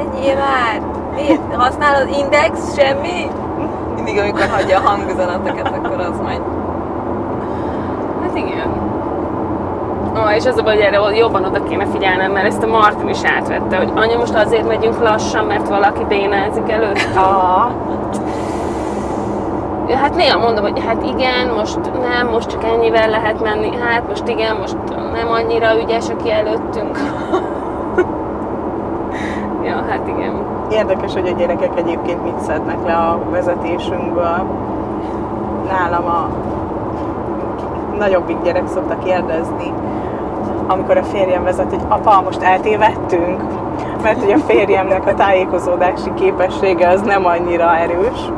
Ennyi 0.00 0.32
már! 0.32 0.80
Miért? 1.14 1.54
Használod 1.54 2.08
index? 2.08 2.74
Semmi? 2.76 3.30
Mindig, 3.94 4.18
amikor 4.18 4.48
hagyja 4.48 4.78
a 4.78 4.88
hangüzeneteket, 4.88 5.66
akkor 5.66 6.00
az 6.00 6.20
megy. 6.24 6.40
Hát 8.36 8.44
igen. 8.44 8.68
Ó, 10.16 10.30
és 10.36 10.46
az 10.46 10.56
a 10.56 10.62
baj, 10.62 10.74
hogy 10.74 10.84
erre 10.84 11.16
jobban 11.16 11.44
oda 11.44 11.62
kéne 11.62 11.86
figyelnem, 11.86 12.32
mert 12.32 12.46
ezt 12.46 12.62
a 12.62 12.66
Martin 12.66 13.08
is 13.08 13.24
átvette, 13.24 13.76
hogy 13.76 13.90
anya, 13.94 14.18
most 14.18 14.34
azért 14.34 14.68
megyünk 14.68 15.02
lassan, 15.02 15.44
mert 15.44 15.68
valaki 15.68 16.04
bénázik 16.08 16.70
előtt. 16.70 17.08
Aha, 17.14 17.70
Ja, 19.88 19.96
hát 19.96 20.14
néha 20.14 20.38
mondom, 20.38 20.64
hogy 20.64 20.84
hát 20.86 21.02
igen, 21.02 21.48
most 21.56 21.78
nem, 22.08 22.28
most 22.28 22.50
csak 22.50 22.64
ennyivel 22.64 23.08
lehet 23.08 23.42
menni, 23.42 23.76
hát 23.76 24.08
most 24.08 24.28
igen, 24.28 24.56
most 24.56 24.76
nem 25.12 25.28
annyira 25.28 25.78
ügyes, 25.82 26.08
aki 26.08 26.30
előttünk. 26.30 26.98
ja, 29.68 29.84
hát 29.88 30.08
igen. 30.08 30.32
Érdekes, 30.70 31.12
hogy 31.12 31.28
a 31.28 31.38
gyerekek 31.38 31.78
egyébként 31.78 32.22
mit 32.22 32.38
szednek 32.40 32.78
le 32.86 32.92
a 32.92 33.18
vezetésünkből. 33.30 34.46
Nálam 35.68 36.06
a 36.06 36.28
nagyobbik 37.98 38.42
gyerek 38.42 38.68
szokta 38.68 38.98
kérdezni, 39.04 39.72
amikor 40.66 40.96
a 40.96 41.02
férjem 41.02 41.44
vezet, 41.44 41.70
hogy 41.70 41.82
apa, 41.88 42.22
most 42.24 42.42
eltévedtünk, 42.42 43.42
mert 44.02 44.20
hogy 44.20 44.32
a 44.32 44.38
férjemnek 44.38 45.06
a 45.06 45.14
tájékozódási 45.14 46.14
képessége 46.14 46.88
az 46.88 47.00
nem 47.00 47.26
annyira 47.26 47.76
erős. 47.76 48.30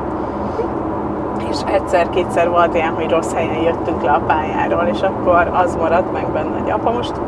És 1.50 1.56
egyszer-kétszer 1.66 2.50
volt 2.50 2.74
ilyen, 2.74 2.94
hogy 2.94 3.10
rossz 3.10 3.32
helyen 3.32 3.62
jöttünk 3.62 4.02
le 4.02 4.10
a 4.10 4.20
pályáról, 4.26 4.84
és 4.92 5.00
akkor 5.00 5.50
az 5.52 5.76
maradt 5.76 6.12
meg 6.12 6.26
benne, 6.32 6.58
hogy 6.58 6.70
apa, 6.70 6.90
most 6.90 7.20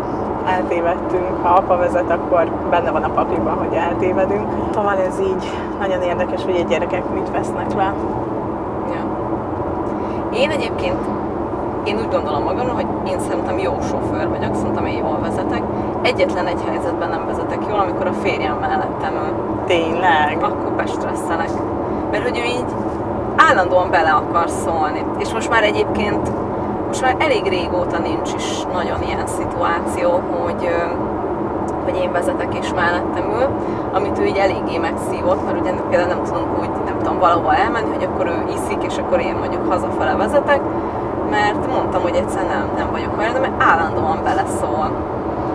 eltévedtünk, 0.46 1.42
ha 1.42 1.48
apa 1.48 1.76
vezet, 1.76 2.10
akkor 2.10 2.50
benne 2.70 2.90
van 2.90 3.02
a 3.02 3.08
pakliban, 3.08 3.58
hogy 3.58 3.74
eltévedünk. 3.74 4.46
Szóval 4.74 4.96
ez 5.08 5.20
így 5.20 5.50
nagyon 5.80 6.02
érdekes, 6.02 6.44
hogy 6.44 6.62
a 6.64 6.68
gyerekek 6.68 7.02
mit 7.14 7.30
vesznek 7.30 7.74
le. 7.74 7.94
Ja. 8.88 9.02
Én 10.38 10.50
egyébként, 10.50 10.98
én 11.90 11.98
úgy 11.98 12.08
gondolom 12.10 12.42
magamról, 12.42 12.74
hogy 12.74 13.10
én 13.10 13.20
szerintem 13.20 13.58
jó 13.58 13.72
sofőr 13.80 14.28
vagyok, 14.28 14.54
szerintem 14.54 14.86
én 14.86 14.98
jól 14.98 15.18
vezetek. 15.20 15.62
Egyetlen 16.02 16.46
egy 16.46 16.62
helyzetben 16.66 17.08
nem 17.08 17.26
vezetek 17.26 17.58
jól, 17.68 17.78
amikor 17.78 18.06
a 18.06 18.12
férjem 18.12 18.56
mellettem 18.56 19.12
ül. 19.12 19.32
Tényleg. 19.66 20.38
Akkor 20.42 20.72
bestresszelek. 20.76 21.50
Mert 22.10 22.22
hogy 22.22 22.38
ő 22.38 22.42
így 22.42 22.72
állandóan 23.36 23.90
bele 23.90 24.10
akar 24.10 24.48
szólni. 24.48 25.04
És 25.18 25.32
most 25.32 25.50
már 25.50 25.62
egyébként, 25.62 26.30
most 26.86 27.02
már 27.02 27.16
elég 27.18 27.48
régóta 27.48 27.98
nincs 27.98 28.32
is 28.36 28.62
nagyon 28.72 29.02
ilyen 29.02 29.26
szituáció, 29.26 30.10
hogy, 30.10 30.68
hogy 31.84 31.96
én 32.02 32.12
vezetek 32.12 32.54
és 32.60 32.72
mellettem 32.74 33.24
ül, 33.38 33.48
amit 33.92 34.18
ő 34.18 34.24
így 34.24 34.36
eléggé 34.36 34.78
megszívott, 34.78 35.44
mert 35.44 35.60
ugye 35.60 35.72
például 35.90 36.14
nem 36.14 36.22
tudunk 36.22 36.60
úgy, 36.60 36.70
nem 36.84 36.98
tudom, 36.98 37.18
valahol 37.18 37.54
elmenni, 37.54 37.94
hogy 37.94 38.08
akkor 38.12 38.26
ő 38.26 38.44
iszik, 38.48 38.82
és 38.82 38.98
akkor 38.98 39.20
én 39.20 39.34
mondjuk 39.34 39.72
hazafele 39.72 40.14
vezetek, 40.14 40.60
mert 41.30 41.66
mondtam, 41.66 42.02
hogy 42.02 42.14
egyszer 42.14 42.46
nem, 42.46 42.70
nem 42.76 42.90
vagyok 42.90 43.18
olyan, 43.18 43.40
mert 43.40 43.62
állandóan 43.62 44.22
beleszól. 44.22 44.90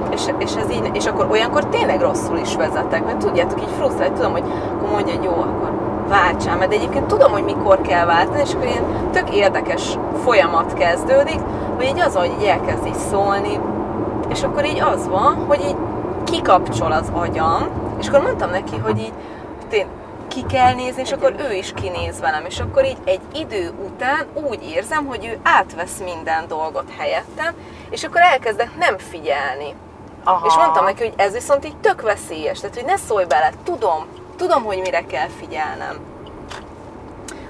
És, 0.09 0.21
és, 0.37 0.55
ez 0.55 0.71
így, 0.71 0.89
és 0.93 1.05
akkor 1.05 1.27
olyankor 1.29 1.65
tényleg 1.65 2.01
rosszul 2.01 2.37
is 2.37 2.55
vezetek, 2.55 3.05
mert 3.05 3.17
tudjátok, 3.17 3.61
így 3.61 3.75
frusztrált, 3.77 4.13
tudom, 4.13 4.31
hogy 4.31 4.43
akkor 4.75 4.89
mondja, 4.89 5.15
hogy 5.15 5.23
jó, 5.23 5.31
akkor 5.31 5.71
váltsál, 6.07 6.57
mert 6.57 6.73
egyébként 6.73 7.05
tudom, 7.05 7.31
hogy 7.31 7.43
mikor 7.43 7.81
kell 7.81 8.05
váltani, 8.05 8.41
és 8.41 8.53
akkor 8.53 8.67
ilyen 8.67 9.11
tök 9.11 9.35
érdekes 9.35 9.97
folyamat 10.23 10.73
kezdődik, 10.73 11.39
hogy 11.75 11.85
így 11.85 11.99
az, 11.99 12.15
hogy 12.15 12.35
így 12.39 12.45
elkezd 12.45 12.85
így 12.85 12.97
szólni, 13.11 13.59
és 14.29 14.43
akkor 14.43 14.65
így 14.65 14.81
az 14.93 15.07
van, 15.07 15.45
hogy 15.47 15.59
így 15.67 15.75
kikapcsol 16.23 16.91
az 16.91 17.11
agyam, 17.13 17.67
és 17.99 18.07
akkor 18.07 18.21
mondtam 18.21 18.49
neki, 18.49 18.77
hogy 18.83 18.97
így 18.99 19.13
én 19.71 19.85
ki 20.35 20.45
kell 20.45 20.73
nézni, 20.73 21.01
és 21.01 21.11
akkor 21.11 21.35
ő 21.49 21.53
is 21.53 21.73
kinéz 21.73 22.19
velem, 22.19 22.45
és 22.45 22.59
akkor 22.59 22.85
így 22.85 22.97
egy 23.03 23.21
idő 23.33 23.73
után 23.85 24.25
úgy 24.33 24.63
érzem, 24.63 25.05
hogy 25.05 25.25
ő 25.25 25.39
átvesz 25.43 26.01
minden 26.03 26.47
dolgot 26.47 26.89
helyettem, 26.97 27.53
és 27.89 28.03
akkor 28.03 28.21
elkezdek 28.21 28.77
nem 28.77 28.97
figyelni. 28.97 29.75
Aha. 30.23 30.45
És 30.47 30.55
mondtam 30.55 30.85
neki, 30.85 31.03
hogy 31.03 31.13
ez 31.17 31.33
viszont 31.33 31.65
így 31.65 31.77
tök 31.77 32.01
veszélyes, 32.01 32.59
tehát 32.59 32.75
hogy 32.75 32.85
ne 32.85 32.97
szólj 32.97 33.25
bele, 33.25 33.51
tudom, 33.63 34.05
tudom, 34.35 34.63
hogy 34.63 34.79
mire 34.83 35.05
kell 35.05 35.27
figyelnem. 35.39 35.99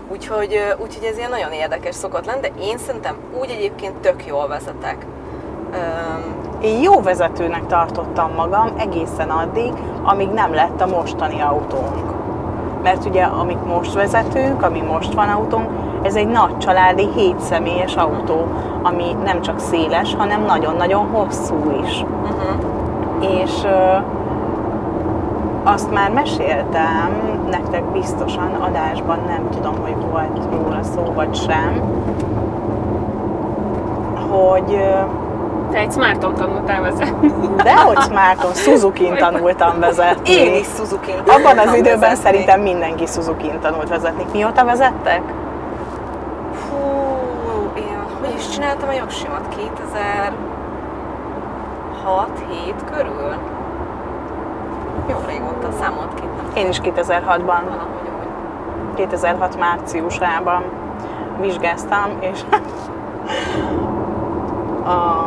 Úgyhogy, 0.08 0.76
úgyhogy 0.78 1.04
ez 1.04 1.18
ilyen 1.18 1.30
nagyon 1.30 1.52
érdekes 1.52 1.96
szokott 1.96 2.26
lenni, 2.26 2.40
de 2.40 2.52
én 2.62 2.78
szerintem 2.78 3.16
úgy 3.40 3.50
egyébként 3.50 3.96
tök 3.96 4.26
jól 4.26 4.48
vezetek. 4.48 5.06
Öm, 5.74 6.44
Én 6.62 6.82
jó 6.82 7.02
vezetőnek 7.02 7.68
tartottam 7.68 8.34
magam 8.34 8.74
egészen 8.78 9.30
addig, 9.30 9.74
amíg 10.04 10.30
nem 10.30 10.54
lett 10.54 10.82
a 10.82 10.86
mostani 10.86 11.42
autónk. 11.42 12.15
Mert 12.86 13.06
ugye, 13.06 13.24
amit 13.24 13.66
most 13.68 13.94
vezetünk, 13.94 14.64
ami 14.64 14.82
most 14.82 15.14
van 15.14 15.30
autónk, 15.30 15.70
ez 16.02 16.16
egy 16.16 16.28
nagy 16.28 16.58
családi, 16.58 17.08
hétszemélyes 17.16 17.96
autó, 17.96 18.48
ami 18.82 19.16
nem 19.24 19.42
csak 19.42 19.60
széles, 19.60 20.16
hanem 20.16 20.46
nagyon-nagyon 20.46 21.08
hosszú 21.12 21.56
is. 21.84 22.02
uh-huh. 22.02 23.42
És 23.42 23.52
ö, 23.64 23.98
azt 25.64 25.92
már 25.92 26.12
meséltem 26.12 27.40
nektek 27.50 27.84
biztosan 27.84 28.52
adásban, 28.60 29.20
nem 29.28 29.50
tudom, 29.50 29.76
hogy 29.82 29.96
volt 30.12 30.40
róla 30.52 30.84
szó 30.84 31.12
vagy 31.14 31.36
sem, 31.36 31.82
hogy 34.32 34.74
ö, 34.74 35.25
Te 35.72 35.78
egy 35.78 35.92
Smarton 35.92 36.34
tanultál 36.34 36.82
vezetni. 36.82 37.32
dehogy 37.64 38.00
Smarton, 38.00 38.54
Suzuki-n 38.54 39.18
tanultam 39.18 39.80
vezetni. 39.80 40.30
Én 40.30 40.54
is 40.56 40.68
suzuki 40.76 41.12
Abban 41.28 41.58
az 41.58 41.74
időben 41.76 42.16
szerintem 42.16 42.62
mindenki 42.62 43.06
Suzuki-n 43.06 43.60
tanult 43.60 43.90
vezetni. 43.90 44.26
Mióta 44.32 44.66
vezettek? 44.66 45.22
Hú, 46.70 46.78
én 47.78 47.98
hogy 48.20 48.34
is 48.38 48.50
csináltam 48.50 48.90
a 48.90 48.94
jogsimat? 48.94 49.48
2006 49.50 52.30
7 52.50 52.76
körül? 52.92 53.34
Jó 55.10 55.16
régóta 55.28 55.68
számolt 55.82 56.14
ki. 56.14 56.24
Én 56.60 56.68
is 56.68 56.80
2006-ban, 56.84 57.46
Valahogy 57.46 58.10
úgy. 58.20 58.28
2006 58.96 59.60
márciusában 59.60 60.64
vizsgáztam, 61.40 62.10
és 62.20 62.40
a 64.86 65.26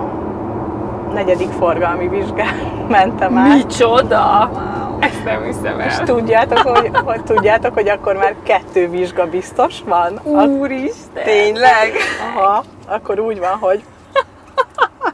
negyedik 1.18 1.50
forgalmi 1.50 2.08
vizsgán 2.08 2.54
mentem 2.96 3.38
át. 3.38 3.54
Micsoda! 3.54 4.50
Wow. 4.52 5.00
Ezt 5.00 5.24
nem 5.24 5.42
hiszem 5.42 5.80
És 5.80 5.94
el. 5.94 6.04
tudjátok, 6.04 6.58
hogy, 6.58 6.90
hogy 7.10 7.24
tudjátok, 7.24 7.74
hogy 7.74 7.88
akkor 7.88 8.16
már 8.16 8.34
kettő 8.42 8.88
vizsga 8.88 9.26
biztos 9.26 9.74
van? 9.84 10.20
Úristen! 10.22 11.24
Tényleg? 11.24 11.92
Aha, 12.36 12.64
akkor 12.86 13.18
úgy 13.18 13.38
van, 13.38 13.56
hogy 13.60 13.82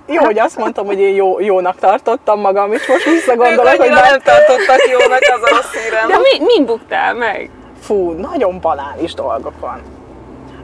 jó, 0.06 0.24
hogy 0.24 0.38
azt 0.38 0.56
mondtam, 0.56 0.86
hogy 0.86 1.00
én 1.00 1.14
jó, 1.14 1.40
jónak 1.40 1.76
tartottam 1.76 2.40
magam, 2.40 2.72
és 2.72 2.86
most 2.86 3.04
visszagondolok, 3.04 3.74
hogy 3.76 3.90
már... 3.90 4.10
nem 4.10 4.20
tartottak 4.20 4.88
jónak 4.90 5.20
az 5.34 5.50
a 5.50 5.54
rossz 5.54 5.82
hírem. 5.82 6.08
De 6.08 6.16
mi, 6.16 6.44
min 6.44 6.66
buktál 6.66 7.14
meg? 7.14 7.50
Fú, 7.80 8.10
nagyon 8.10 8.60
banális 8.60 9.14
dolgokon. 9.14 9.82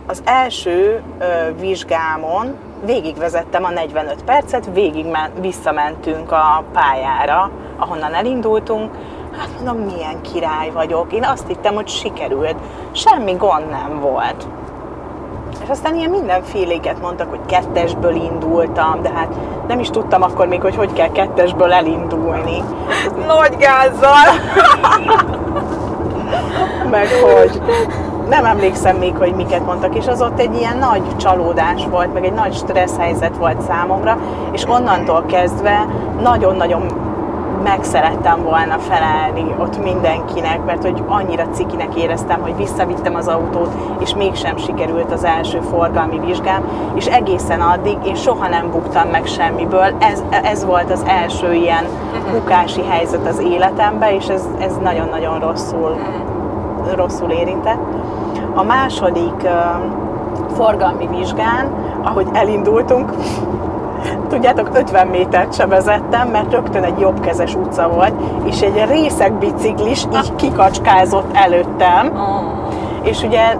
Az 0.07 0.23
első 0.25 1.03
ö, 1.19 1.25
vizsgámon 1.61 2.57
végigvezettem 2.85 3.65
a 3.65 3.71
45 3.71 4.25
percet, 4.25 4.69
végig 4.75 5.07
men- 5.07 5.41
visszamentünk 5.41 6.33
a 6.33 6.65
pályára, 6.73 7.51
ahonnan 7.77 8.15
elindultunk. 8.15 8.91
Hát 9.39 9.49
mondom, 9.57 9.87
milyen 9.87 10.21
király 10.33 10.71
vagyok. 10.71 11.13
Én 11.13 11.25
azt 11.25 11.47
hittem, 11.47 11.75
hogy 11.75 11.89
sikerült. 11.89 12.57
Semmi 12.93 13.33
gond 13.33 13.71
nem 13.71 14.01
volt. 14.01 14.47
És 15.63 15.69
aztán 15.69 15.95
ilyen 15.95 16.11
mindenféléket 16.11 17.01
mondtak, 17.01 17.31
hogy 17.31 17.47
kettesből 17.47 18.15
indultam, 18.15 19.03
de 19.03 19.11
hát 19.15 19.35
nem 19.69 19.79
is 19.79 19.91
tudtam 19.91 20.23
akkor 20.23 20.47
még, 20.47 20.61
hogy 20.61 20.77
hogy 20.77 20.93
kell 20.93 21.13
kettesből 21.13 21.73
elindulni. 21.73 22.63
Nagy 23.27 23.57
gázzal! 23.57 24.27
meg 26.91 27.09
hogy 27.23 27.61
nem 28.31 28.45
emlékszem 28.45 28.97
még, 28.97 29.17
hogy 29.17 29.35
miket 29.35 29.65
mondtak, 29.65 29.95
és 29.95 30.07
az 30.07 30.23
ott 30.23 30.41
egy 30.41 30.55
ilyen 30.55 30.79
nagy 30.79 31.17
csalódás 31.17 31.87
volt, 31.91 32.13
meg 32.13 32.25
egy 32.25 32.33
nagy 32.33 32.55
stressz 32.55 32.97
helyzet 32.99 33.37
volt 33.37 33.61
számomra, 33.61 34.19
és 34.53 34.65
onnantól 34.69 35.25
kezdve 35.27 35.87
nagyon-nagyon 36.23 36.83
megszerettem 37.63 38.43
volna 38.43 38.79
felelni 38.79 39.55
ott 39.59 39.83
mindenkinek, 39.83 40.65
mert 40.65 40.83
hogy 40.83 41.03
annyira 41.07 41.49
cikinek 41.53 41.95
éreztem, 41.95 42.41
hogy 42.41 42.57
visszavittem 42.57 43.15
az 43.15 43.29
autót, 43.29 43.73
és 44.01 44.15
mégsem 44.15 44.57
sikerült 44.57 45.13
az 45.13 45.25
első 45.25 45.61
forgalmi 45.61 46.19
vizsgám, 46.19 46.65
és 46.95 47.07
egészen 47.07 47.61
addig 47.61 47.97
én 48.07 48.15
soha 48.15 48.49
nem 48.49 48.71
buktam 48.71 49.09
meg 49.09 49.27
semmiből. 49.27 49.95
Ez, 49.99 50.23
ez 50.43 50.65
volt 50.65 50.91
az 50.91 51.03
első 51.07 51.53
ilyen 51.53 51.85
bukási 52.33 52.83
helyzet 52.89 53.27
az 53.27 53.39
életemben, 53.39 54.13
és 54.13 54.27
ez, 54.27 54.49
ez 54.59 54.77
nagyon-nagyon 54.83 55.39
rosszul 55.39 55.97
rosszul 56.95 57.31
érintett. 57.31 57.81
A 58.55 58.63
második 58.63 59.49
forgalmi 60.55 61.07
vizsgán, 61.07 61.67
ahogy 62.03 62.27
elindultunk, 62.33 63.13
tudjátok, 64.29 64.69
50 64.73 65.07
métert 65.07 65.55
se 65.55 65.67
vezettem, 65.67 66.29
mert 66.29 66.53
rögtön 66.53 66.83
egy 66.83 66.99
jobbkezes 66.99 67.55
utca 67.55 67.89
volt, 67.89 68.13
és 68.45 68.61
egy 68.61 68.85
részeg 68.89 69.33
biciklis 69.33 70.05
így 70.05 70.35
kikacskázott 70.37 71.37
előttem, 71.37 72.13
és 73.03 73.23
ugye 73.23 73.57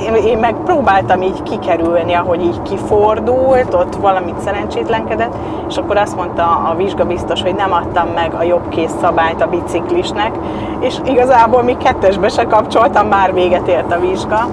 én, 0.00 0.14
én 0.14 0.38
meg 0.38 0.54
próbáltam 0.64 1.22
így 1.22 1.42
kikerülni, 1.42 2.12
ahogy 2.12 2.42
így 2.42 2.62
kifordult, 2.62 3.74
ott 3.74 3.94
valamit 3.94 4.40
szerencsétlenkedett, 4.40 5.34
és 5.68 5.76
akkor 5.76 5.96
azt 5.96 6.16
mondta 6.16 6.42
a 6.42 6.74
vizsgabiztos, 6.76 7.42
hogy 7.42 7.54
nem 7.54 7.72
adtam 7.72 8.08
meg 8.08 8.34
a 8.34 8.42
jobb 8.42 8.68
kész 8.68 8.94
szabályt 9.00 9.42
a 9.42 9.46
biciklisnek, 9.46 10.34
és 10.80 10.96
igazából 11.04 11.62
még 11.62 11.76
kettesbe 11.76 12.28
se 12.28 12.44
kapcsoltam, 12.44 13.06
már 13.06 13.34
véget 13.34 13.68
ért 13.68 13.92
a 13.92 14.00
vizsga. 14.00 14.48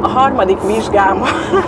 A 0.00 0.08
harmadik 0.08 0.62
vizsgám, 0.66 1.22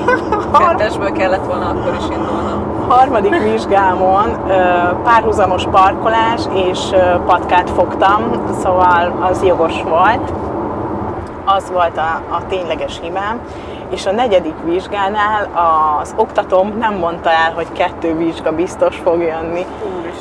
Kettesből 0.59 1.13
kellett 1.13 1.47
volna 1.47 1.67
akkor 1.67 1.97
is 1.99 2.05
indulnom. 2.05 2.87
harmadik 2.89 3.43
vizsgámon 3.43 4.37
párhuzamos 5.05 5.65
parkolás 5.71 6.43
és 6.53 6.79
patkát 7.27 7.71
fogtam, 7.71 8.23
szóval 8.63 9.13
az 9.31 9.43
jogos 9.43 9.83
volt. 9.83 10.33
Az 11.57 11.71
volt 11.71 11.97
a, 11.97 12.35
a 12.35 12.47
tényleges 12.49 12.99
hibám. 13.03 13.41
És 13.91 14.07
a 14.07 14.13
negyedik 14.13 14.55
vizsgánál 14.65 15.49
az 16.01 16.15
oktatóm 16.17 16.77
nem 16.79 16.95
mondta 16.95 17.31
el, 17.31 17.53
hogy 17.55 17.73
kettő 17.73 18.17
vizsga 18.17 18.53
biztos 18.53 18.97
fog 18.97 19.21
jönni. 19.21 19.67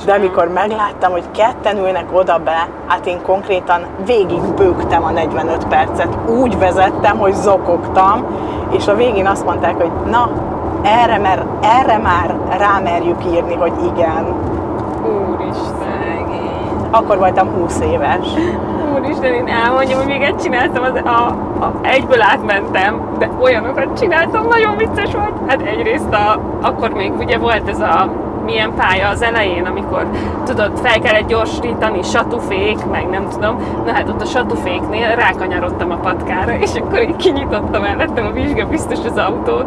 De 0.05 0.13
amikor 0.13 0.47
megláttam, 0.47 1.11
hogy 1.11 1.31
ketten 1.31 1.77
ülnek 1.77 2.05
oda 2.11 2.37
be, 2.37 2.67
hát 2.87 3.05
én 3.05 3.21
konkrétan 3.21 3.85
végig 4.05 4.41
bőgtem 4.41 5.03
a 5.03 5.11
45 5.11 5.67
percet. 5.67 6.17
Úgy 6.27 6.57
vezettem, 6.57 7.17
hogy 7.17 7.33
zokogtam, 7.33 8.25
és 8.71 8.87
a 8.87 8.95
végén 8.95 9.27
azt 9.27 9.45
mondták, 9.45 9.75
hogy 9.75 9.91
na, 10.09 10.29
erre, 10.81 11.17
mer, 11.17 11.45
erre 11.61 11.97
már 11.97 12.35
rámerjük 12.57 13.25
írni, 13.25 13.55
hogy 13.55 13.73
igen. 13.83 14.33
Úristen. 15.03 15.75
Szegény. 15.79 16.51
Akkor 16.91 17.17
voltam 17.17 17.49
20 17.49 17.79
éves. 17.79 18.27
Úristen, 18.99 19.33
én 19.33 19.47
elmondjam, 19.47 19.97
hogy 19.97 20.07
még 20.07 20.21
egy 20.21 20.36
csináltam, 20.36 20.83
az, 20.83 21.01
a, 21.03 21.27
a, 21.63 21.73
egyből 21.81 22.21
átmentem, 22.21 23.01
de 23.19 23.29
olyanokat 23.41 23.99
csináltam, 23.99 24.47
nagyon 24.47 24.77
vicces 24.77 25.13
volt. 25.13 25.33
Hát 25.47 25.62
egyrészt 25.62 26.13
a, 26.13 26.39
akkor 26.62 26.89
még 26.89 27.12
ugye 27.17 27.38
volt 27.38 27.69
ez 27.69 27.79
a 27.79 28.10
milyen 28.45 28.73
pálya 28.75 29.10
az 29.10 29.21
elején, 29.21 29.65
amikor 29.65 30.07
tudod, 30.45 30.71
fel 30.83 30.99
kellett 30.99 31.27
gyorsítani, 31.27 32.01
satufék, 32.01 32.86
meg 32.91 33.10
nem 33.10 33.27
tudom. 33.29 33.57
Na 33.86 33.91
hát 33.93 34.10
ott 34.10 34.21
a 34.21 34.25
satuféknél 34.25 35.15
rákanyarodtam 35.15 35.91
a 35.91 35.95
patkára, 35.95 36.57
és 36.57 36.75
akkor 36.75 37.01
így 37.01 37.15
kinyitottam 37.15 37.81
mellettem 37.81 38.25
a 38.25 38.31
vizsga 38.31 38.65
biztos 38.65 38.97
az 39.05 39.17
autót. 39.17 39.65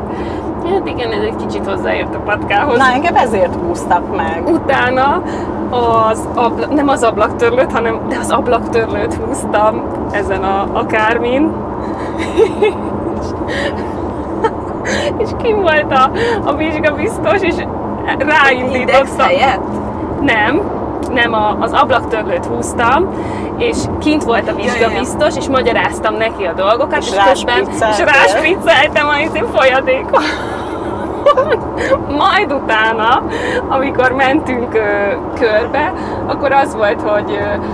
Hát 0.70 0.88
igen, 0.88 1.12
ez 1.12 1.22
egy 1.22 1.36
kicsit 1.36 1.66
hozzáért 1.66 2.14
a 2.14 2.18
patkához. 2.18 2.78
Na, 2.78 2.92
engem 2.92 3.16
ezért 3.16 3.54
húztak 3.54 4.16
meg. 4.16 4.48
Utána 4.48 5.22
az 5.70 6.28
abla, 6.34 6.66
nem 6.66 6.88
az 6.88 7.02
ablaktörlőt, 7.02 7.72
hanem 7.72 8.00
de 8.08 8.18
az 8.18 8.30
ablaktörlőt 8.30 9.14
húztam 9.14 9.82
ezen 10.10 10.42
a, 10.42 10.68
a 10.72 10.86
kármin. 10.86 11.52
és 15.18 15.28
kim 15.42 15.60
volt 15.60 15.92
a, 15.92 16.10
a 16.44 16.54
vizsgabiztos, 16.54 17.40
és 17.40 17.54
helyett? 19.18 19.60
Nem, 20.20 20.60
nem, 21.12 21.32
a, 21.32 21.56
az 21.60 21.72
ablaktörlőt 21.72 22.46
húztam, 22.46 23.08
és 23.58 23.76
kint 23.98 24.24
volt 24.24 24.48
a 24.48 24.54
vizsgabiztos, 24.54 25.36
és 25.36 25.48
magyaráztam 25.48 26.14
neki 26.14 26.44
a 26.44 26.52
dolgokat, 26.52 26.98
És 26.98 27.10
és, 27.10 27.16
közben 27.32 27.68
és 27.68 27.98
ráspricceltem 27.98 29.08
a 29.08 29.46
folyadékot. 29.52 30.22
Majd 32.24 32.52
utána, 32.52 33.22
amikor 33.68 34.12
mentünk 34.12 34.74
ö, 34.74 35.14
körbe, 35.38 35.92
akkor 36.26 36.52
az 36.52 36.74
volt, 36.74 37.00
hogy 37.00 37.38
ö, 37.40 37.64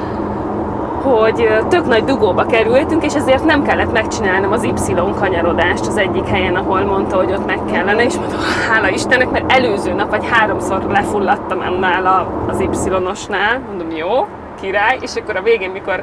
hogy 1.10 1.48
tök 1.68 1.86
nagy 1.86 2.04
dugóba 2.04 2.46
kerültünk, 2.46 3.04
és 3.04 3.14
ezért 3.14 3.44
nem 3.44 3.62
kellett 3.62 3.92
megcsinálnom 3.92 4.52
az 4.52 4.62
Y 4.62 4.94
kanyarodást 5.18 5.86
az 5.86 5.96
egyik 5.96 6.26
helyen, 6.26 6.56
ahol 6.56 6.80
mondta, 6.80 7.16
hogy 7.16 7.32
ott 7.32 7.46
meg 7.46 7.58
kellene, 7.72 8.04
és 8.04 8.14
mondom, 8.14 8.38
hála 8.70 8.88
Istennek, 8.88 9.30
mert 9.30 9.52
előző 9.52 9.92
nap 9.92 10.10
vagy 10.10 10.28
háromszor 10.30 10.82
lefulladtam 10.88 11.60
annál 11.60 12.26
az 12.46 12.60
Y-osnál, 12.60 13.60
mondom, 13.68 13.90
jó, 13.90 14.26
király, 14.60 14.98
és 15.00 15.14
akkor 15.16 15.36
a 15.36 15.42
végén, 15.42 15.70
mikor 15.70 16.02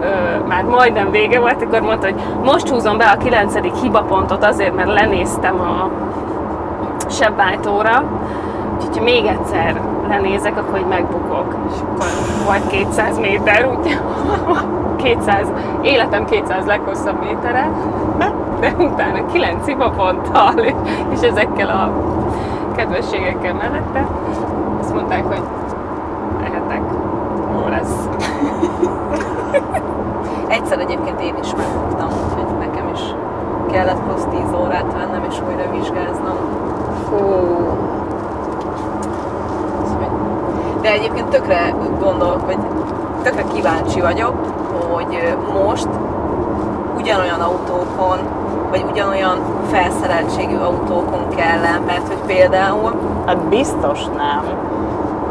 ö, 0.00 0.06
már 0.46 0.64
majdnem 0.64 1.10
vége 1.10 1.40
volt, 1.40 1.62
akkor 1.62 1.80
mondta, 1.80 2.06
hogy 2.06 2.20
most 2.44 2.68
húzom 2.68 2.98
be 2.98 3.04
a 3.04 3.16
kilencedik 3.16 3.74
hibapontot 3.74 4.44
azért, 4.44 4.74
mert 4.74 4.92
lenéztem 4.92 5.60
a 5.60 5.90
sebváltóra, 7.08 8.04
úgyhogy 8.74 8.98
ha 8.98 9.04
még 9.04 9.26
egyszer 9.26 9.80
lenézek, 10.08 10.56
akkor 10.56 10.78
így 10.78 10.86
megbukok. 10.86 11.56
És 11.74 11.80
akkor 11.80 12.06
volt 12.46 12.66
200 12.66 13.18
méter, 13.18 13.66
úgy 13.66 14.00
200, 14.96 15.46
életem 15.82 16.24
200 16.24 16.66
leghosszabb 16.66 17.20
métere, 17.20 17.70
de 18.60 18.74
utána 18.78 19.26
9 19.26 19.66
hibaponttal, 19.66 20.54
és 21.12 21.20
ezekkel 21.20 21.68
a 21.68 21.92
kedvességekkel 22.76 23.54
mellette, 23.54 24.06
azt 24.80 24.94
mondták, 24.94 25.24
hogy 25.24 25.42
lehetek, 26.40 26.82
jó 27.54 27.68
lesz. 27.68 28.08
Egyszer 30.48 30.78
egyébként 30.78 31.20
én 31.20 31.34
is 31.42 31.54
megbuktam, 31.54 32.08
úgyhogy 32.08 32.58
nekem 32.58 32.90
is 32.94 33.00
kellett 33.70 34.02
plusz 34.02 34.24
10 34.30 34.40
órát 34.60 34.92
vennem 34.92 35.24
és 35.28 35.36
újra 35.48 35.70
vizsgáznom. 35.70 36.67
Fú, 37.08 37.16
De 40.82 40.90
egyébként 40.90 41.28
tökre 41.28 41.74
gondolok, 42.00 42.44
hogy 42.44 42.58
tökre 43.22 43.44
kíváncsi 43.54 44.00
vagyok, 44.00 44.34
hogy 44.92 45.36
most 45.64 45.88
ugyanolyan 46.96 47.40
autókon, 47.40 48.18
vagy 48.70 48.84
ugyanolyan 48.90 49.38
felszereltségű 49.70 50.56
autókon 50.56 51.28
kell 51.36 51.60
mert 51.86 52.06
hogy 52.06 52.20
például 52.26 52.92
hát 53.26 53.38
biztos 53.38 54.04
nem. 54.04 54.42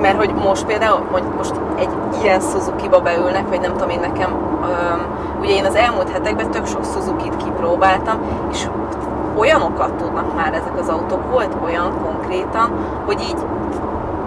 mert 0.02 0.18
hogy 0.18 0.34
most 0.44 0.66
például, 0.66 1.02
hogy 1.12 1.24
most 1.38 1.54
egy 1.80 1.90
ilyen 2.22 2.40
Suzuki-ba 2.40 3.00
beülnek, 3.00 3.48
vagy 3.50 3.62
nem 3.62 3.72
tudom 3.72 3.90
én 3.90 4.00
nekem, 4.00 4.32
öm, 4.64 5.06
ugye 5.42 5.54
én 5.54 5.66
az 5.66 5.76
elmúlt 5.76 6.10
hetekben 6.10 6.52
tök 6.52 6.66
sok 6.66 6.84
Suzuki-t 6.94 7.38
kipróbáltam, 7.38 8.20
és 8.52 8.68
olyanokat 9.38 9.94
tudnak 9.94 10.36
már 10.36 10.54
ezek 10.54 10.80
az 10.80 10.90
autók, 10.90 11.32
volt 11.32 11.56
olyan 11.64 11.94
konkrétan, 12.04 12.72
hogy 13.06 13.22
így, 13.22 13.38